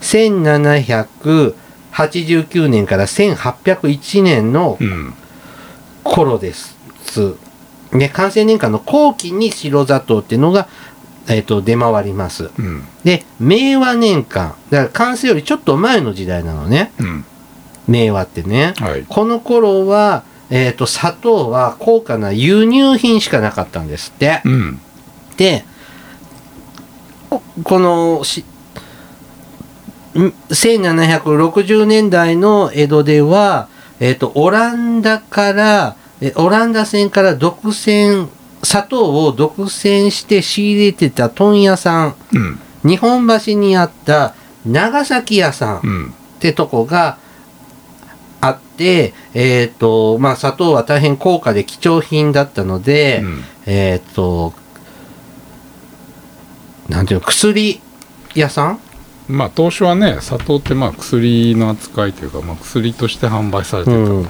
[0.00, 5.14] 1789年から1801年のうん。
[6.02, 6.76] 頃です。
[7.92, 10.68] ね、完成年間の後期に白砂糖っていうのが、
[11.28, 12.50] えっと出回ります。
[12.58, 12.84] うん。
[13.04, 17.24] で、明和年間、だから完成よりちょっと前の時代なのね、うん
[17.88, 18.74] 明和ってね。
[18.78, 24.40] はいこの頃は、えっと砂糖は高価な輸入品しかなかったんですって。
[24.44, 24.80] うん
[25.36, 25.64] で、
[27.30, 28.44] ここのし、
[30.14, 33.68] ん1760年代の江戸では、
[34.00, 38.28] えっ、と、オランダから、えオランダ船から独占、
[38.62, 44.34] 砂糖を独占して仕入れてた問屋さん、うん日本橋にあった
[44.66, 47.18] 長崎屋さんってとこが
[48.74, 53.44] あって、えっ、と、まあ、砂糖は大変高価で貴重品だったので、うん。
[53.66, 54.52] えっ、と、
[56.88, 57.80] なんていうの、薬
[58.34, 58.80] 屋さん？
[59.26, 63.96] まあ当初はね砂糖ってまあ薬の扱いというか、まあ、薬として販売されてた。
[63.96, 64.26] うん。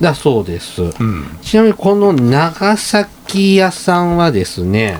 [0.00, 0.82] だそうです。
[0.82, 1.38] うん。
[1.42, 4.98] ちなみにこの長崎屋さんはですね、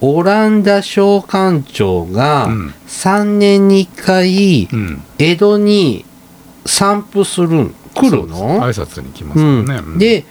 [0.00, 2.74] オランダ商館長がうん。
[2.86, 5.02] 3年に1回うん。
[5.18, 6.04] 江戸に
[6.66, 8.60] 散布するん来るの？
[8.60, 9.98] 挨拶に来ますうんよね、うん。
[9.98, 10.24] で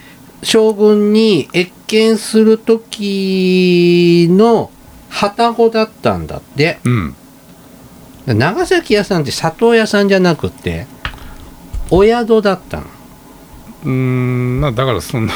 [0.44, 4.72] 将軍に謁見する時の
[5.10, 6.80] 旅籠だったんだって。
[6.84, 7.16] うん。
[8.28, 10.86] 長崎屋さんって砂糖屋さんじゃなくて
[11.90, 12.84] お宿だったの？
[13.84, 15.28] うーんまあだからその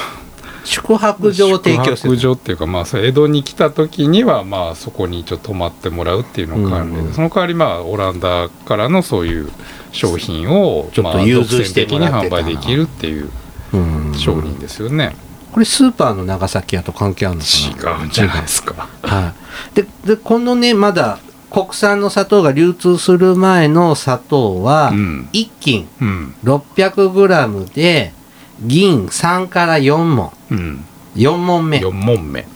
[0.66, 7.14] 宿泊所を提供して宿泊所っていうかまあ江戸に来た時にはまあそこに一応泊まってもらうっていうのを関連で、うんうん。
[7.14, 9.50] その代わりまあオランダからのそういう
[9.92, 13.30] 商品をちょっとまあ融通して独占的に販売できるっていう
[13.74, 14.14] うん。
[14.16, 15.16] 商人ですよね、
[15.52, 17.98] これスーパーの長崎屋と関係あるのかな？
[18.00, 18.88] 違うんじゃないですか。
[19.02, 19.34] は
[19.74, 21.20] い、ででこのねまだ
[21.52, 25.30] 国産の砂糖が流通する前の砂糖は、うん。
[25.32, 26.36] 1斤うん。
[26.44, 28.14] 600g で
[28.62, 30.86] 銀3から4文うん。
[31.16, 31.80] 4問目。
[31.80, 32.48] 4問目。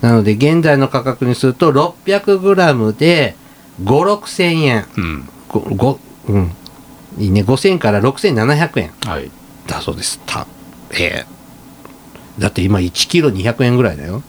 [0.00, 3.34] なので現在の価格にすると 600g で
[3.82, 4.86] 56000円。
[4.96, 5.28] うん。
[5.48, 6.52] ごごうん。
[7.18, 7.42] いいね。
[7.42, 8.92] 5000から6700円。
[9.04, 9.30] はい。
[9.66, 10.20] だそうです。
[10.26, 10.46] た
[10.92, 12.40] えー。
[12.40, 14.22] だって今1キロ200円ぐらいだよ。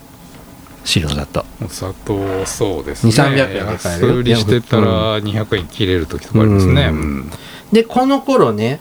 [0.86, 1.46] 白だと。
[1.64, 3.12] お砂糖そうですね。
[3.12, 4.14] 2 300円で買えるよ。
[4.14, 6.90] 安売りしてたら200円切れる時とかありますね。
[6.92, 7.32] ううん。
[7.74, 8.80] でこの頃ね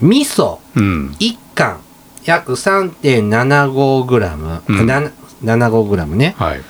[0.00, 0.58] 味噌。
[0.76, 1.14] うん。
[1.18, 1.80] 1缶
[2.24, 4.86] 約 3.75g、うん。
[4.86, 5.10] な
[5.42, 6.34] 75g ね。
[6.38, 6.60] はい。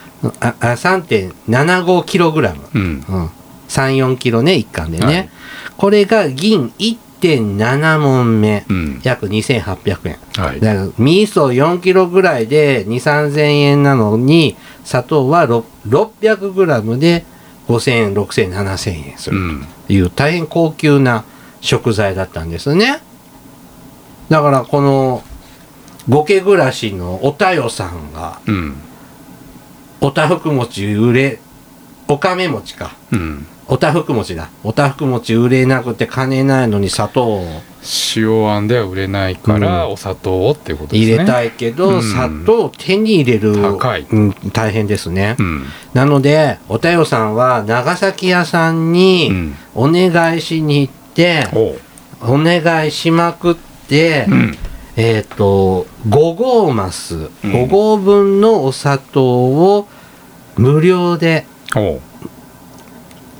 [0.40, 3.04] ああ 3.75kg、うん。
[3.08, 3.30] うん、
[3.68, 5.28] 34キロね1缶でね、はい。
[5.76, 9.00] これが銀1.7問目、うん。
[9.04, 10.16] 約2800円。
[10.36, 10.60] はい。
[10.60, 17.26] だから味噌4キロぐらいで2 3 0 0円なのに砂糖は 600g で
[17.68, 19.38] 5000円6000円7000円する。
[19.38, 19.66] うん。
[19.86, 21.24] という大変高級な
[21.60, 23.00] 食材だったんですね
[24.28, 25.22] だからこの
[26.08, 28.76] 五家暮らしのおたよさんがうん。
[30.00, 31.38] おたふく餅売れ
[32.08, 32.94] おかめ餅か。
[33.10, 33.46] うん。
[33.66, 34.50] おたふく餅だ。
[34.62, 37.46] おたふく餅売れなくて金ないのに砂糖を
[38.14, 39.92] 塩あんでは売れないからうん。
[39.92, 41.14] お砂糖をっていうことですね。
[41.14, 42.02] 入れたいけど、うん。
[42.02, 44.06] 砂糖を手に入れる高い。
[44.10, 45.64] うん、大変ですね、うん。
[45.94, 49.56] なのでおたよさんは長崎屋さんにうん。
[49.74, 51.46] お願いしに行って、
[52.20, 53.73] お願いしまくって、
[54.28, 54.58] うん
[54.96, 57.30] えっ、と5合マスうん。
[57.42, 59.88] 5合分のお砂糖を
[60.56, 61.46] 無料で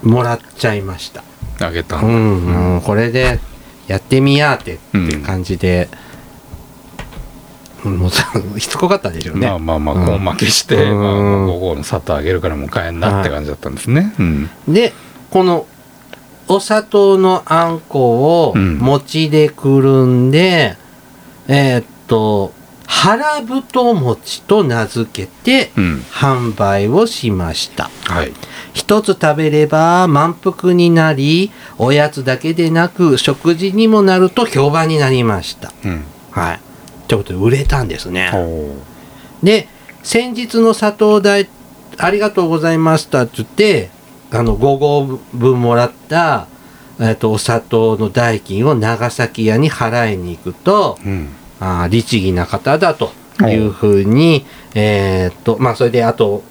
[0.03, 1.23] もらっちゃいました。
[1.61, 1.97] あげた。
[1.99, 3.39] うんうこれで
[3.87, 5.89] やってみやーってってうん感じで、
[7.85, 10.25] うんもうさしつこかったでしょうね、まあまあまあうん。
[10.25, 11.01] 根負けして、うん。
[11.01, 14.15] まあ、午後の砂糖あげるからもう帰んなって感じだったんですね。
[14.19, 14.51] うん。
[14.69, 14.93] で
[15.31, 15.67] この
[16.49, 20.77] お砂糖のあんこをうん餅でくるんで、
[21.49, 22.53] えーっと
[22.87, 26.05] 腹太餅と名付けてうん。
[26.11, 28.33] 販売をしましたはい。
[28.75, 36.05] 一つ食べれば満腹になりおやつだけでなく食事にもなると評判になりましたうん。
[36.31, 36.61] はい
[37.09, 38.31] ということで売れたんですね
[39.43, 39.69] で
[40.03, 41.49] 先日の砂糖代
[41.99, 43.91] ありがとうございましたって言って
[44.35, 46.49] あの5合分もらった、
[47.01, 51.29] えっとお砂糖の代金を長崎屋に払いに行くとうん。
[51.61, 54.45] あー律儀な方だというふうに
[54.75, 56.43] えーっとまあそれであと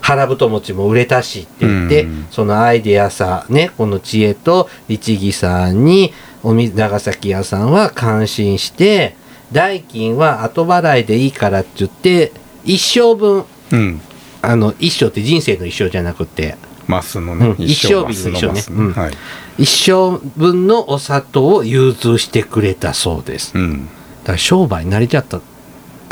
[0.00, 9.14] 腹太餅も売れたしって言って、うんそのアイデアさねこの知恵と律儀さんにおみ長崎屋さんは感心して
[9.52, 12.32] 代金は後払いでいいからって言って
[12.64, 14.00] 一生分うん。
[14.42, 19.12] あの一生って人生の一生じゃなくてマスのね、うん一生日の一生ねうんはい。
[19.58, 23.52] 一生分のお砂糖を融通してくれたそうです。
[23.56, 23.86] うん。
[24.22, 25.40] だから商売になりちゃった、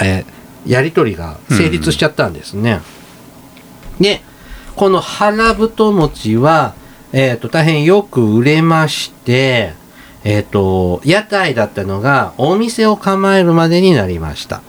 [0.03, 2.81] えーやり取りが成立しちゃったんですね。
[4.01, 4.21] で
[4.77, 6.75] この腹太餅は、
[7.13, 9.73] えー、と大変よく売れまして、
[10.25, 14.63] えー、と屋台だったのがお店を構えるまでになりました。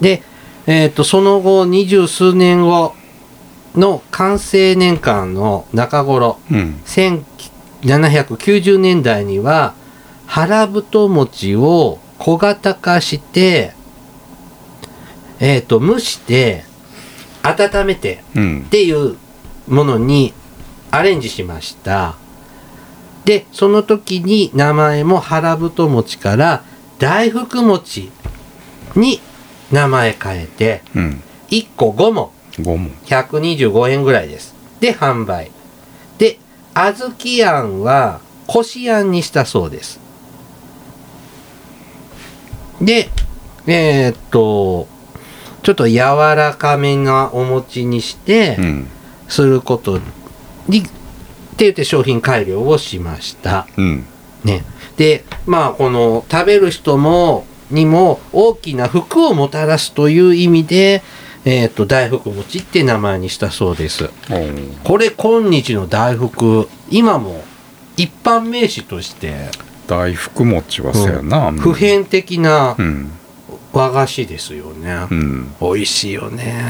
[0.00, 0.22] で、
[0.66, 2.94] えー、とその後二十数年後
[3.74, 6.80] の完成年間の中頃うん。
[6.84, 9.74] 1790年代には
[10.26, 13.74] 腹太餅を小型化して、
[15.40, 16.64] えっ、と、蒸して、
[17.42, 18.68] 温めてうんっ。
[18.68, 19.16] ていう
[19.66, 20.32] ものに
[20.92, 22.14] アレンジしました。
[23.24, 26.62] で、その時に名前も腹太餅から
[26.98, 28.10] 大福餅
[28.94, 29.20] に
[29.72, 31.22] 名前変えて、うん。
[31.48, 32.90] 1個5も五問。
[33.06, 34.54] 125円ぐらいです。
[34.80, 35.50] で、販売。
[36.18, 36.38] で、
[36.74, 39.98] 小豆あんは、こしあんにしたそうです。
[42.80, 43.08] で、
[43.66, 44.86] えーっと、
[45.62, 45.96] ちょっと柔
[46.36, 48.88] らかめなお餅にしてう、ん。
[49.28, 49.98] すること
[50.68, 50.90] に、って
[51.58, 53.66] 言って商品改良をしました。
[53.78, 54.04] うん。
[54.44, 54.64] ね。
[54.96, 61.02] で、まあ、この、食べる人も、にも大きな福をもたらすという意味で、
[61.44, 64.10] えーっと、大福餅って名前にしたそうです。
[64.84, 67.42] これ今日の大福今も
[67.96, 69.50] 一般名詞として
[69.86, 71.48] 大福餅はそうやな。
[71.48, 71.74] うん普。
[71.74, 73.12] 遍的なうん。
[73.72, 75.54] 和菓子ですよね、うん。
[75.60, 76.62] 美味しいよね、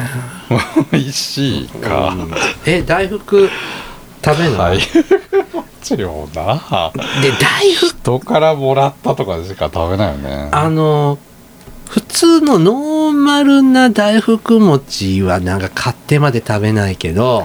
[0.93, 2.11] 美味しいか。
[2.11, 2.31] うん
[2.65, 3.51] え大福
[4.25, 5.05] 食べない、大福
[5.81, 6.93] 餅をな。
[7.23, 10.49] で大福人からもらったとかしか食べないよね。
[10.53, 11.19] あの
[11.89, 17.45] 普通のノーマルな大福餅はなんか買ってまで食べないけど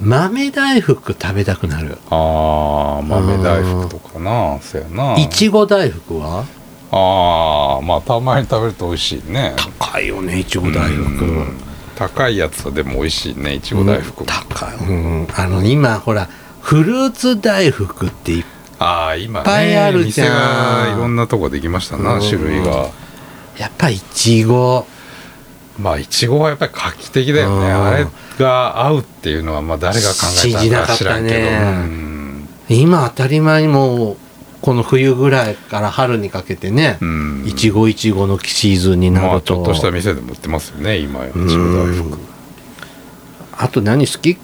[0.00, 1.98] 豆大福食べたくなる。
[2.10, 4.60] あー豆大福とかな。
[4.60, 5.16] そうやな。
[5.16, 6.44] いちご大福は？
[6.92, 9.56] ああまあたまに食べると美味しいね。
[9.80, 11.24] 高いよねいちご大福。
[11.24, 11.56] うん
[11.96, 13.54] 高いやつはでも美味しいね。
[13.54, 16.28] いちご大福、高い、うん、あの今ほら
[16.60, 18.44] フルーツ大福っていっ
[18.78, 20.28] ぱいあるじゃん。
[20.28, 22.20] 店がいろんなとこできましたな、うん。
[22.20, 22.88] 種類が。
[23.58, 24.86] やっぱいちご。
[25.78, 27.84] まあいちごはやっぱり画期的だよね、うん。
[27.84, 28.06] あれ
[28.38, 31.58] が合うっていうのはまあ誰が考えたのか知らんけど、ね。
[31.62, 32.48] うん。
[32.68, 34.16] 今当たり前にもう
[34.64, 37.44] この冬ぐらいから春にかけてねうん。
[37.46, 42.18] いちごいちごのシーズンになまあると、ちょっとした店でも売ってますよね今やいちご大うん福。
[43.52, 44.38] あと何好き？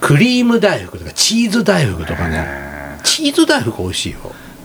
[0.00, 2.98] クリーム大福とかチーズ大福とかね。
[3.04, 4.20] チーズ大福美味しいよ。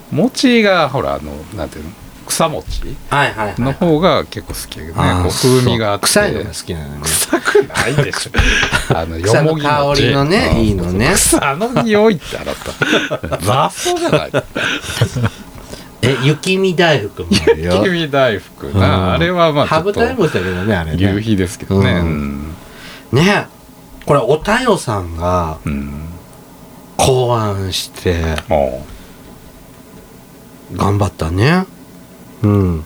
[0.10, 1.92] 餅がほらあのなんていうの？
[2.28, 2.96] 草餅
[3.60, 6.06] の方が結構好きやけどねこう風味があって。
[6.08, 7.02] 臭いのが好きなのね。
[7.04, 8.32] 臭くないでしょ。
[8.98, 9.64] あのよもぎ餅。
[9.64, 11.12] 香りのねうんいいのね。
[11.16, 13.72] 草の匂いってあなた。
[13.72, 14.32] 雑草じゃない。
[16.02, 17.30] え雪見大福も。
[17.32, 18.80] あるよきみ大福うん。
[18.80, 20.02] なあれはまあちょ羽っと。
[20.02, 20.98] 二重餅だけどねあれね。
[20.98, 22.04] 流皮ですけどね。
[23.12, 23.48] ね。
[24.06, 26.04] これおたよさんがうん。
[26.98, 28.16] 考案して
[28.50, 28.86] も
[30.74, 31.66] 頑張ったね
[32.48, 32.84] うん。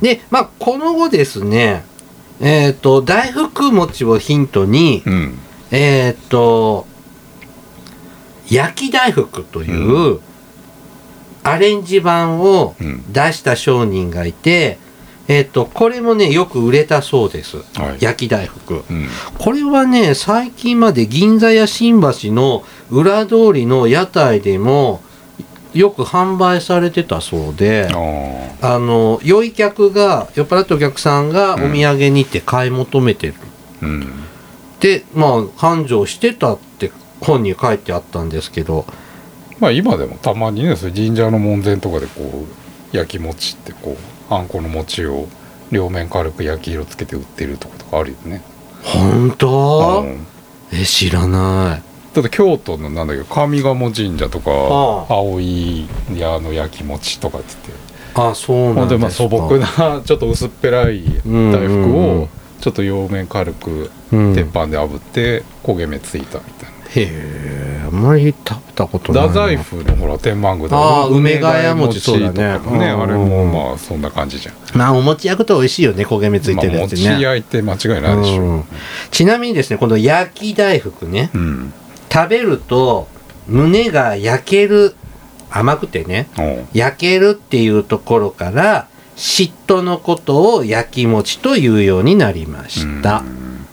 [0.00, 1.84] でまあこの後ですね
[2.40, 5.38] えっ、と大福餅をヒントに、うん。
[5.70, 6.86] えっ、と
[8.48, 10.20] 焼き大福という、
[11.42, 13.12] アレンジ版をうん。
[13.12, 14.78] 出した商人がいて、
[15.28, 17.58] えっ、とこれもねよく売れたそうです。
[17.78, 18.04] はい。
[18.04, 18.84] 焼き大福。
[18.90, 19.08] うん。
[19.38, 25.02] これはね最近まで銀座や新橋の裏通りの屋台でも
[25.74, 33.34] よく販売されてたそうであの酔い客が酔っ払ったお客さんがお土産に行って買い求めてる、
[33.82, 34.06] うん。
[34.80, 38.86] でまあ繁盛してたって本に書いてあったんですけど。
[39.60, 42.44] まあ今でもたまにね神社の門前とかでこ
[42.92, 43.96] う焼き餅ってこ
[44.30, 45.28] うあんこの餅を
[45.70, 48.42] 両面軽く焼き色つけて売ってるとことかあるよね。
[48.82, 50.26] 本当、うん。
[50.72, 57.72] え知らないだって京都のなんだっけ上賀茂神社とかは葵屋の焼き餅とかっつって。
[58.14, 61.50] あそうほなんんででまあ素朴なちょっと薄っぺらいうん。
[61.50, 62.28] 大福を
[62.60, 64.34] ちょっと両面軽くうん。
[64.34, 69.28] 鉄板で炙って焦げ目ついたみたいな、へえあんまり食べたことないな。
[69.28, 72.58] 太宰府のほら天満宮とか梅ヶ谷餅そうだね。
[72.78, 73.02] ねうん。
[73.02, 74.54] あれもまあそんな感じじゃん。
[74.78, 78.42] まあお餅焼くと美味しいよね焦げ目ついてるやつね、まあ、餅焼いて間違いないでしょ。
[78.42, 78.64] うん。
[79.10, 81.30] ちなみにですねこの焼き大福ね。
[81.34, 81.72] うん、
[82.14, 83.08] 食べると
[83.48, 84.94] 胸が焼ける
[85.50, 86.28] 甘くてね
[86.72, 93.22] 焼けるっていうところから嫉妬のことを焼き餅というようになりました、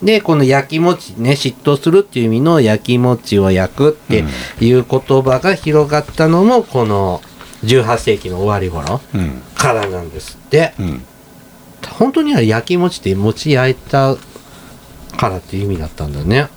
[0.04, 4.23] でこの焼き餅ね嫉妬するっていう意味の焼き餅を焼くって
[4.63, 7.21] いう言葉が広がったのもこの
[7.63, 9.41] 18世紀の終わり頃うん。
[9.56, 10.73] からなんですって。
[10.80, 11.06] うん。
[11.89, 14.15] 本当には焼き餅って餅焼いた
[15.17, 16.47] からっていう意味だったんだね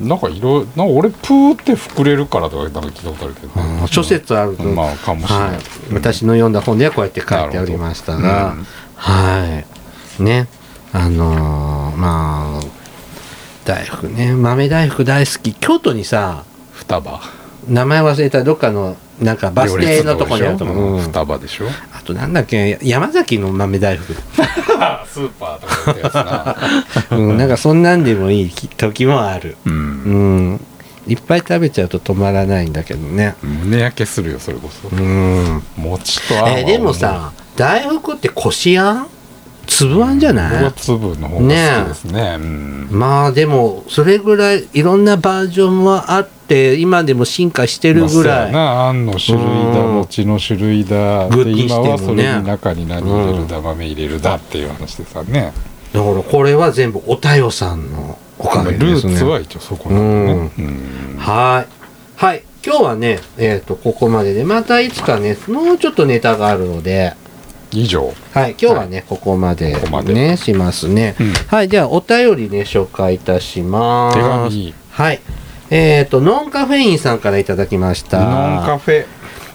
[0.00, 5.60] なんかいろいろなんか俺プーって膨れるからとかなんか聞いたことあるけど、うん諸説あると、まあかもしれない、はい、
[5.92, 8.66] 私の読んだ本ではこうやって書いておりましたが、うん
[8.98, 9.64] は
[10.18, 10.22] い。
[10.22, 10.48] ね。
[10.92, 12.60] あのーまあ
[13.64, 14.32] 大福ね。
[14.34, 15.54] 豆大福大好き。
[15.54, 17.20] 京都にさ双葉。
[17.68, 18.42] 名前忘れた。
[18.42, 21.02] どっかのなんかバス停のとこにあると思う、うん。
[21.02, 21.66] 双葉でしょ？
[21.92, 22.78] あとなんだっけ？
[22.82, 26.56] 山崎の豆大福、 スーパーとかってやつな
[27.18, 28.50] うん、なんかそんなんでもいい。
[28.50, 29.56] 時もある。
[29.66, 30.50] ううん。
[30.54, 30.60] ん
[31.08, 33.34] いっぱい食べちゃうと止まらないんだけどね。
[33.42, 34.88] 胸焼けするよそれこそ。
[34.94, 35.62] うん。
[35.76, 36.58] 餅とあんは。
[36.58, 39.06] えでもさ大福ってこしあん？
[39.68, 42.36] 粒あんじゃない、粒の方が好きですね。
[42.40, 42.88] うん。
[42.90, 48.88] まあでもそれぐらいいろんなバージョンもあって今でも進化してるぐらい、やな。
[48.88, 55.52] あんの種類だうん餅の種類だで今はそれに中に何入れるだ豆入れるだっていう話でさね。
[55.92, 59.14] だからこれは全部おたよさんのおかげルですね。
[59.14, 60.50] ーツは一応そこなんだね。
[60.58, 61.16] うん。
[61.18, 61.72] はい。
[62.16, 62.42] はい。
[62.64, 67.14] 今日はねえっ、とここまででまたいつかねもうちょっとネタがあるので
[67.72, 68.12] 以上。
[68.32, 70.12] はい今日はね、ここまでここまで。
[70.12, 71.32] ねしますね、うん。
[71.32, 74.16] はいじゃあお便りね紹介いたします。
[74.16, 74.74] 手紙。
[74.90, 75.20] はい。
[75.70, 78.24] えっ、とノンカフェインさんからいただきました。
[78.24, 79.06] ノンカフェ。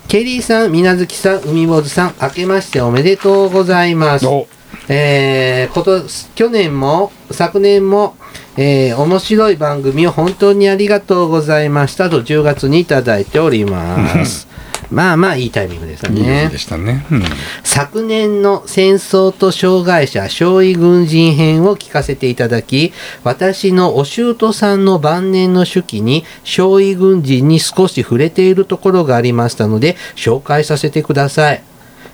[0.08, 4.28] ケリーさん、みなずきさん、海坊主さん、明けましておめでとうございます。
[4.28, 4.48] お。
[4.90, 6.02] えー、こと
[6.36, 8.16] 去年も昨年も、
[8.58, 14.48] えー面白い番組を本当にありがとうございましたと10月にいただいております。
[14.94, 16.58] まあまあいいタイミングですいいね日で。
[16.60, 17.06] したね。
[17.12, 17.24] うん。
[17.64, 31.64] 昨年の戦争と障害者少尉軍人編を聞かせていただき私のお舅さんの晩年の手記に少尉軍人に少し触れているところがありましたので紹介させてください、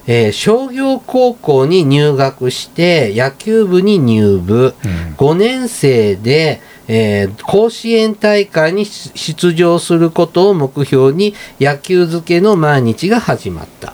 [0.07, 4.73] えー商業高校に入学して野球部に入部。
[4.83, 5.15] うん。
[5.15, 6.61] 5年生で、
[6.91, 13.93] えー甲子園大会に出場することを目標に野球漬けの毎日が始まった。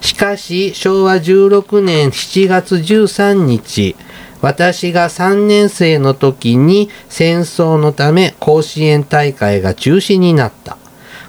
[0.00, 3.96] しかし昭和16年7月13日
[4.40, 10.78] 私が3年生の時に戦争のため甲子園大会が中止になった。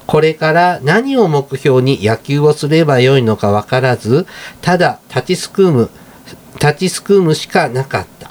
[0.06, 4.24] これから何を目標に野球をすればよいのか分からず
[4.60, 5.90] ただ立ちすくむ
[6.60, 8.30] 立ちすくむしかなかった。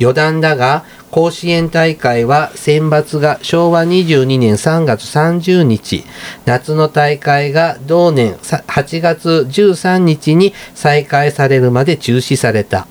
[0.00, 6.04] 余談だが甲子園大会は選抜が昭和22年3月30日。
[6.46, 12.86] 夏の大会が同年さ8月13日に再開されるまで中止された。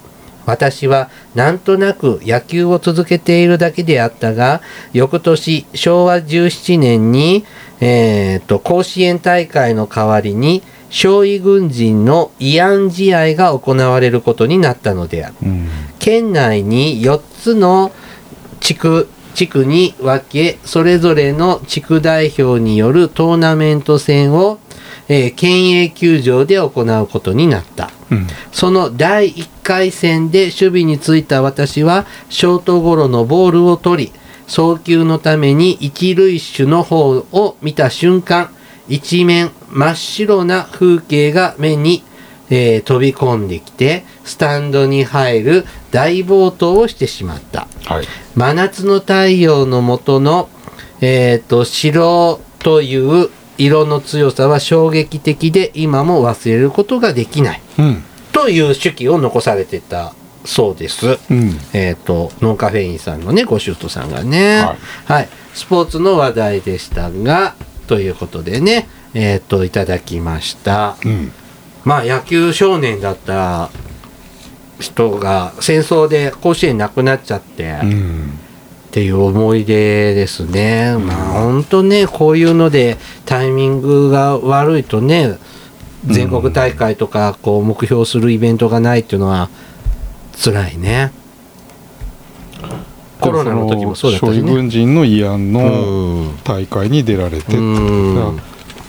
[0.46, 4.62] 私はなんとなく野球を続けているだけであったが
[4.94, 7.44] 翌年昭和17年に、
[7.80, 10.62] えーと甲子園大会の代わりに
[10.92, 15.36] 少尉軍人の慰安試合が行われることになったのである。
[15.42, 15.70] うん。
[15.98, 17.92] 県内に4つの
[18.62, 24.60] 地区地区に分けそれぞれの地区代表によるトーナメント戦を、
[25.08, 27.92] えー県営球場で行うことになった。
[28.10, 28.28] うん。
[28.52, 34.12] その第1回戦で守備についた私はショートゴロのボールを取り
[34.48, 38.52] 送球のために一塁手の方を見た瞬間
[38.92, 42.04] 一面真っ白な風景が目に、
[42.52, 47.68] えー飛び込んできてスタンドに入る大暴投をしてしまった。
[47.86, 48.06] はい。
[48.36, 50.50] 真夏の太陽の下の、
[51.02, 57.62] えー、と白という色の強さは衝撃的で今も忘れることができない。
[57.80, 58.04] うん。
[58.32, 60.14] という手記を残されてた
[60.46, 61.20] そうです。
[61.30, 61.58] うん。
[61.74, 64.76] えっ、と、ノンカフェインさんのね、ごシュートさんがね、は
[65.06, 67.56] はい、スポーツの話題でしたが、
[67.88, 70.98] ということでね、えっ、と、いただきました。
[71.06, 71.32] うん
[71.84, 73.70] まあ、野球少年だった
[74.80, 78.40] 人が戦争で甲子園なくなっちゃって、っうん
[78.92, 80.98] ていう思い出ですね。
[80.98, 85.38] まあ、本当ね、こういうのでタイミングが悪いとね、
[86.06, 89.50] 全国大会とかこう目標するイベントがないっていうのは
[90.44, 91.14] 辛いね。
[93.22, 94.52] コロナの時もそうだったしね。
[94.52, 98.42] 軍人の慰安のうん大会に出られて、うん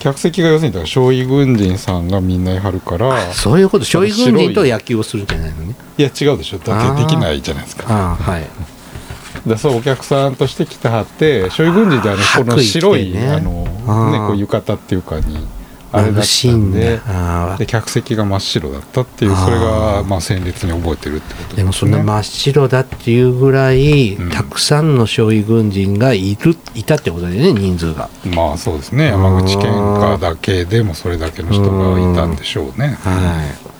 [0.03, 5.75] 客席が要するにだから少尉軍人さんがみんないはるからそういうこと、少尉軍人と野球をするんじゃないのね。
[5.97, 6.01] い。
[6.01, 6.57] や違うでしょ。
[6.57, 7.85] だってできないじゃないですか。
[7.87, 9.49] はい。
[9.49, 13.63] でそうお客さんとして来てはって少尉軍人ってあのこの白い、あの
[14.11, 15.47] ねこう浴衣っていうかに
[15.93, 16.99] あれだったんんで
[17.59, 24.29] で客席が真っ白だったっていうそれがまあ鮮烈に覚えてるってことでもそんな真っ白だっていうぐらい、うん。
[24.31, 28.09] たくさんの少尉軍人がいるいたってことだよね人数が。
[28.25, 29.07] まあそうですね。
[29.07, 32.97] 山口県下だけでもそれだけの人がいたんでしょうね。
[33.03, 33.73] はい。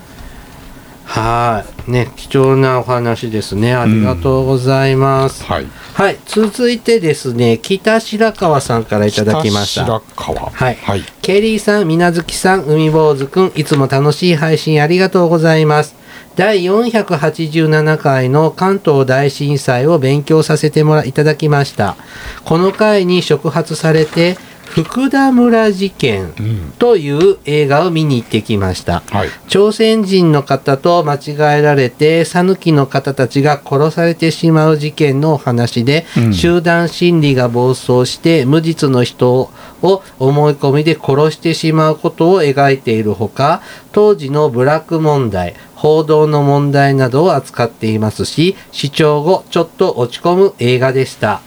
[1.05, 1.91] はい。
[1.91, 3.74] ね貴重なお話ですね。
[3.74, 15.96] ありがとうございます、はいはい続いてですね北白川さんからいただきました北白川はいはいケリーさん、みなずきさん、海坊主くん、いつも楽しい配信ありがとうございます。
[16.36, 21.96] 第487回の関東大震災を勉強させてもらいただきました。
[22.44, 24.38] この回に触発されて、
[24.74, 26.74] 福田村事件うん。
[26.80, 29.03] という映画を見に行ってきました。
[29.11, 29.30] はい。
[29.47, 36.34] 朝鮮人の方と間違えられて讃岐の方たちが殺されてしまう事件のお話で、うん。
[36.34, 39.51] 集団心理が暴走して無実の人
[39.84, 43.61] を思い込みで殺してしまうことを描いているほか
[43.91, 51.42] 当時のブラック問題報道の問題などを扱っていますし視聴後ちょっと落ち込む映画でした。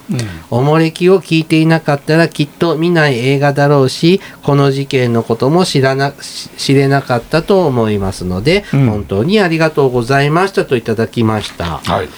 [0.51, 8.87] おもれきを聞いていなかったらきっと見ない映画だろうしこの事件のことも知らなし知れなかったと思いますので、うん。
[8.91, 11.79] 本当にありがとうございましたといただきました。
[11.79, 12.09] はい。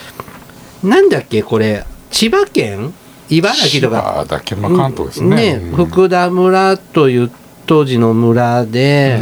[0.85, 2.95] なんだっけこれ千葉県？
[3.31, 4.25] 茨城とか？
[4.27, 4.57] だけ？
[4.57, 5.87] まあ関東ですねうん。
[5.87, 7.31] 福田村という
[7.67, 9.21] 当時の村で、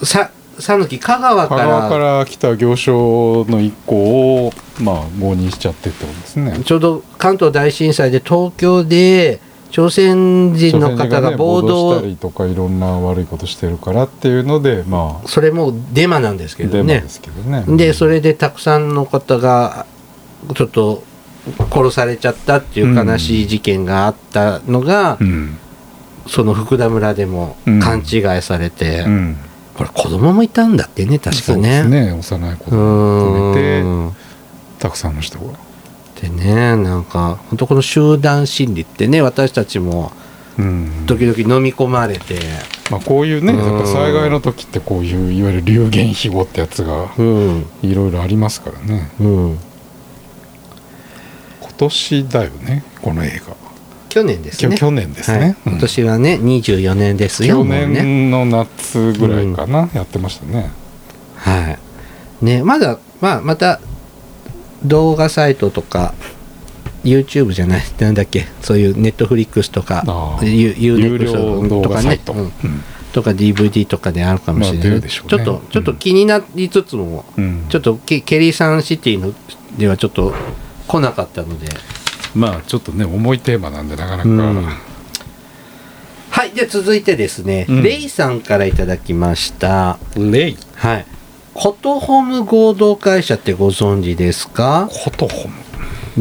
[0.00, 0.06] うん。
[0.06, 6.60] さ讃岐香川か香ら川から来た行商の一行をまあ誤認しちゃってってことですね。
[6.64, 9.40] ちょうど関東大震災で東京で
[9.70, 17.02] 朝鮮人の方が暴暴動をしたりとかいろんな悪いことしてるからっていうのでまそれもデマなんですけどね。
[17.02, 17.76] でね。
[17.76, 19.86] でそれでたくさんの方が
[20.54, 21.02] ちょっと
[21.70, 25.58] 殺されちゃったっていう悲しい事件があったのが、うん。
[26.26, 29.36] その福田村でもうん勘違いされて、うん
[29.76, 31.82] これ子供もいたんだってね確かそうでね。
[31.82, 34.14] すね幼い子う供を含めて
[34.78, 35.52] たくさんの人が。
[36.20, 40.12] でねなんか本当この集団心理ってね私たちも
[40.56, 41.04] うん。
[41.06, 42.38] 時々飲み込まれて。
[42.90, 43.58] まあ、こういうねうん。
[43.58, 47.66] やっぱ災害の時ってこういういわゆる流言飛語ってやつがうん。
[47.82, 49.10] いろいろありますからね。
[49.20, 49.58] うん。
[51.60, 53.56] 今年だよねこの映画
[54.14, 54.76] 去年ですね。
[54.76, 55.40] 去年ですはい。
[55.40, 55.72] ね、うん。
[55.72, 60.70] 今年はね24年ですよ去年の夏ぐらいかな、やってましたね。
[61.34, 61.76] は
[62.40, 62.44] い。
[62.44, 63.80] ねまだまあまた
[64.84, 66.14] 動画サイトとか
[67.02, 70.04] YouTube じゃないなんだっけそういうネットフリックスとか
[70.42, 72.20] 有料とかね。
[72.28, 72.38] うん。
[72.38, 72.52] うん。
[73.12, 75.08] とか DVD とかであるかもしれない、まあね。
[75.08, 77.66] ちょっとちょっと気になりつつも、うん。
[77.68, 79.34] ちょっとケケリーサンシティの
[79.76, 80.32] ではちょっと
[80.86, 81.66] 来なかったので
[82.34, 84.64] まあちょっとね重いテーマなんでなかなか、うん。
[86.30, 87.82] はいで続いてですね、うん。
[87.82, 89.98] レイさんからいただきました。
[90.16, 90.56] レイ。
[90.74, 91.06] はい。
[91.54, 94.88] コトホム合同会社ってご存知ですか？
[95.04, 95.54] コトホム。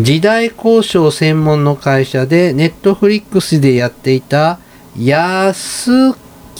[0.03, 4.59] 時代交渉専門の会社でネットフリックスでやっていた
[4.97, 6.15] 安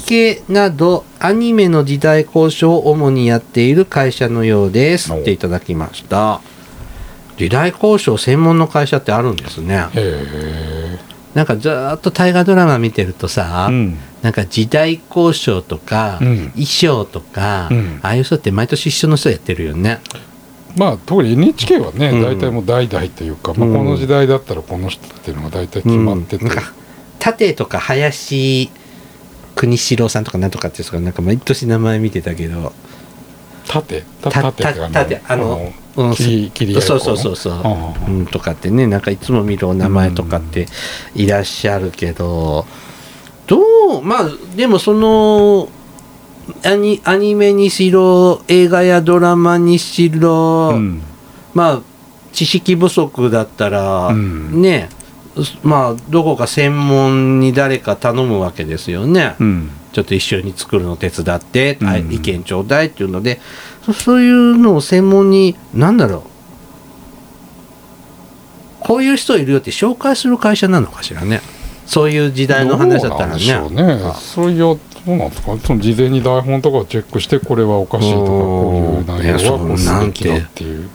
[0.07, 5.13] 家などアニメの時代交渉を主にやっている会社のようです。
[5.13, 5.19] お。
[5.19, 6.41] っていただきました
[7.37, 9.85] 時代交渉専門の会社ってあるんですね。
[11.33, 13.97] なんかずーっと大河ドラマ見てるとさ、うん。
[14.21, 16.37] なんか時代交渉とか、うん。
[16.51, 17.99] 衣装とか、うん。
[18.03, 19.99] ああいう人って毎年一緒の人やってるよね。
[20.77, 22.21] まあ特に NHK はね、うん。
[22.21, 26.47] 大体もう代々というか、まあ、うんこの時代だったらこの人っていうのが大体決まってて、うん。
[26.49, 26.71] なんか
[27.17, 28.69] 盾とか林
[29.55, 32.73] 国四郎さんとかなんとかっていう人がなんか毎年名前見てたけど。
[33.67, 36.15] 盾盾盾あのうん。
[36.15, 40.67] そうそうそうそう、うん、とかってねなんかいつも見るお名前とかって
[41.15, 42.65] いらっしゃるけど、
[43.47, 43.59] ど
[43.99, 45.69] うまあでもその
[46.65, 51.01] アニアニメにしろ映画やドラマにしろ、うん。
[51.53, 51.81] まあ
[52.31, 54.61] 知識不足だったら、うん。
[54.61, 54.89] ね
[55.63, 59.69] まあどこか専門に誰か頼むわけですよね、うん。
[59.93, 61.87] ちょっと一緒に作るの手伝って、うん。
[61.87, 63.39] はい意見ちょうだいっていうので
[63.85, 66.21] そそういうのを専門に何だろう。
[68.79, 71.41] こういう人いるよって紹介する会社なのかしらね。
[71.85, 73.45] そういう時代の話だったらね。
[73.45, 74.01] どうなんでしょうね。
[74.03, 74.13] あ。
[74.13, 75.57] そういうどうなんですか？
[75.57, 80.89] その事前に台本とかをチェックしてこれはおかしいとかこういう内容はこうすべきだっていう。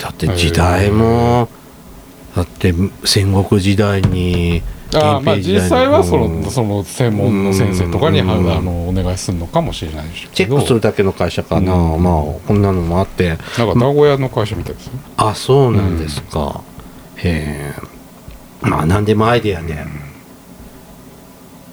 [0.00, 1.48] だって時代も、
[2.34, 2.74] だって
[3.04, 4.62] 戦国時代に
[4.94, 6.42] ああまあ実際はそうん。
[6.42, 8.44] のその専門の先生とかにうん。
[8.46, 12.02] はあのお願いするのかもしれないでしチェックするだけの会社かな、うん。
[12.02, 13.28] まあこんなのもあって。
[13.28, 15.00] なんか名古屋の会社みたいですね。
[15.16, 16.62] あそうなんですか、
[17.16, 19.76] へえまあ何でもアイデアで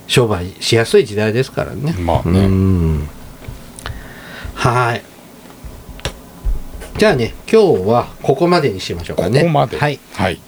[0.07, 1.95] 商売しやすい時代ですからね。
[1.97, 2.47] うまあね。
[2.47, 3.07] ん。
[4.55, 5.03] はい。
[6.97, 9.41] じゃあね今日はここまでにしましょうかね。
[9.41, 9.77] ここまで。
[9.77, 9.99] はい。
[10.13, 10.39] はい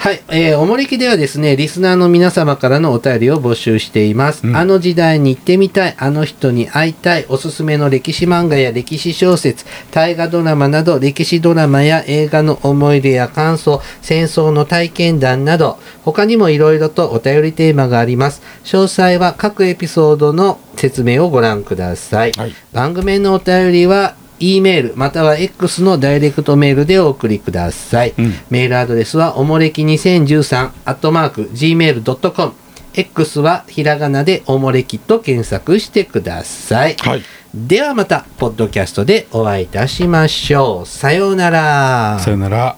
[0.00, 4.46] はい、えーおもれきではですね、リスナーの皆様からのお便りを募集しています。
[4.46, 18.40] うんあの時代に行ってみたい、あの人に会いたい、おすすめの歴史漫画や歴史小説、大河ドラマなど、歴史ドラマや映画の思い出や感想、戦争の体験談など、他にもいろいろとお便りテーマがあります。
[18.64, 22.32] 詳細は各エピソードの説明をご覧ください。
[22.32, 28.14] はい番組へのお便りは、E メールまたは X のダイレクトメールでお送りください。
[28.18, 32.52] うんメールアドレスはおもれき2013アットマーク gmail.com
[32.94, 36.96] X はひらがなでおもれきと検索してください。
[36.96, 37.22] はい
[37.52, 40.86] ではまた、ポッドキャストでお会いいたしましょう。
[40.86, 42.20] さようなら。
[42.20, 42.76] さよなら